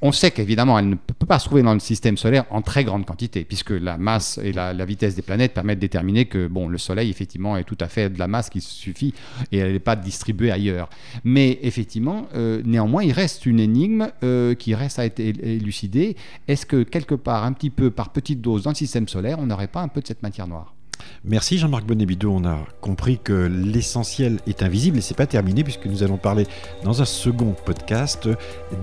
On 0.02 0.12
sait 0.12 0.30
qu'évidemment, 0.30 0.78
elle 0.78 0.88
ne 0.88 0.94
peut 0.94 1.26
pas 1.26 1.38
se 1.38 1.46
trouver 1.46 1.62
dans 1.62 1.74
le 1.74 1.80
système 1.80 2.16
solaire 2.16 2.44
en 2.50 2.62
très 2.62 2.84
grande 2.84 3.04
quantité, 3.04 3.44
puisque 3.44 3.70
la 3.70 3.96
masse 3.98 4.38
et 4.42 4.52
la, 4.52 4.72
vitesse 4.84 5.16
des 5.16 5.22
planètes 5.22 5.54
permettent 5.54 5.78
de 5.78 5.80
déterminer 5.80 6.26
que 6.26 6.46
bon, 6.46 6.68
le 6.68 6.78
Soleil, 6.78 7.10
effectivement, 7.10 7.56
est 7.56 7.64
tout 7.64 7.78
à 7.80 7.88
fait 7.88 8.10
de 8.10 8.18
la 8.18 8.28
masse 8.28 8.50
qui 8.50 8.60
suffit 8.60 9.14
et 9.50 9.58
elle 9.58 9.72
n'est 9.72 9.78
pas 9.78 9.96
distribuée 9.96 10.50
ailleurs. 10.50 10.88
Mais 11.24 11.58
effectivement, 11.62 12.28
euh, 12.34 12.62
néanmoins, 12.64 13.02
il 13.02 13.12
reste 13.12 13.46
une 13.46 13.60
énigme 13.60 14.08
euh, 14.22 14.54
qui 14.54 14.74
reste 14.74 14.98
à 14.98 15.04
être 15.04 15.20
élucidée. 15.20 16.16
Est-ce 16.46 16.66
que 16.66 16.82
quelque 16.82 17.14
part, 17.14 17.44
un 17.44 17.52
petit 17.52 17.70
peu 17.70 17.90
par 17.90 18.10
petite 18.10 18.40
dose 18.40 18.62
dans 18.62 18.70
le 18.70 18.76
système 18.76 19.08
solaire, 19.08 19.38
on 19.40 19.46
n'aurait 19.46 19.66
pas 19.66 19.80
un 19.80 19.88
peu 19.88 20.00
de 20.00 20.06
cette 20.06 20.22
matière 20.22 20.46
noire? 20.46 20.75
Merci 21.24 21.58
Jean-Marc 21.58 21.84
Bonnet-Bidot. 21.84 22.30
On 22.30 22.44
a 22.44 22.58
compris 22.80 23.18
que 23.18 23.32
l'essentiel 23.32 24.38
est 24.46 24.62
invisible 24.62 24.98
et 24.98 25.00
c'est 25.00 25.16
pas 25.16 25.26
terminé 25.26 25.64
puisque 25.64 25.86
nous 25.86 26.02
allons 26.02 26.18
parler 26.18 26.46
dans 26.84 27.02
un 27.02 27.06
second 27.06 27.54
podcast 27.64 28.28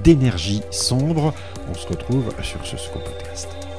d'énergie 0.03 0.61
sombre. 0.71 1.33
On 1.69 1.73
se 1.73 1.87
retrouve 1.87 2.33
sur 2.41 2.65
ce 2.65 2.77
second 2.77 2.99
podcast. 2.99 3.72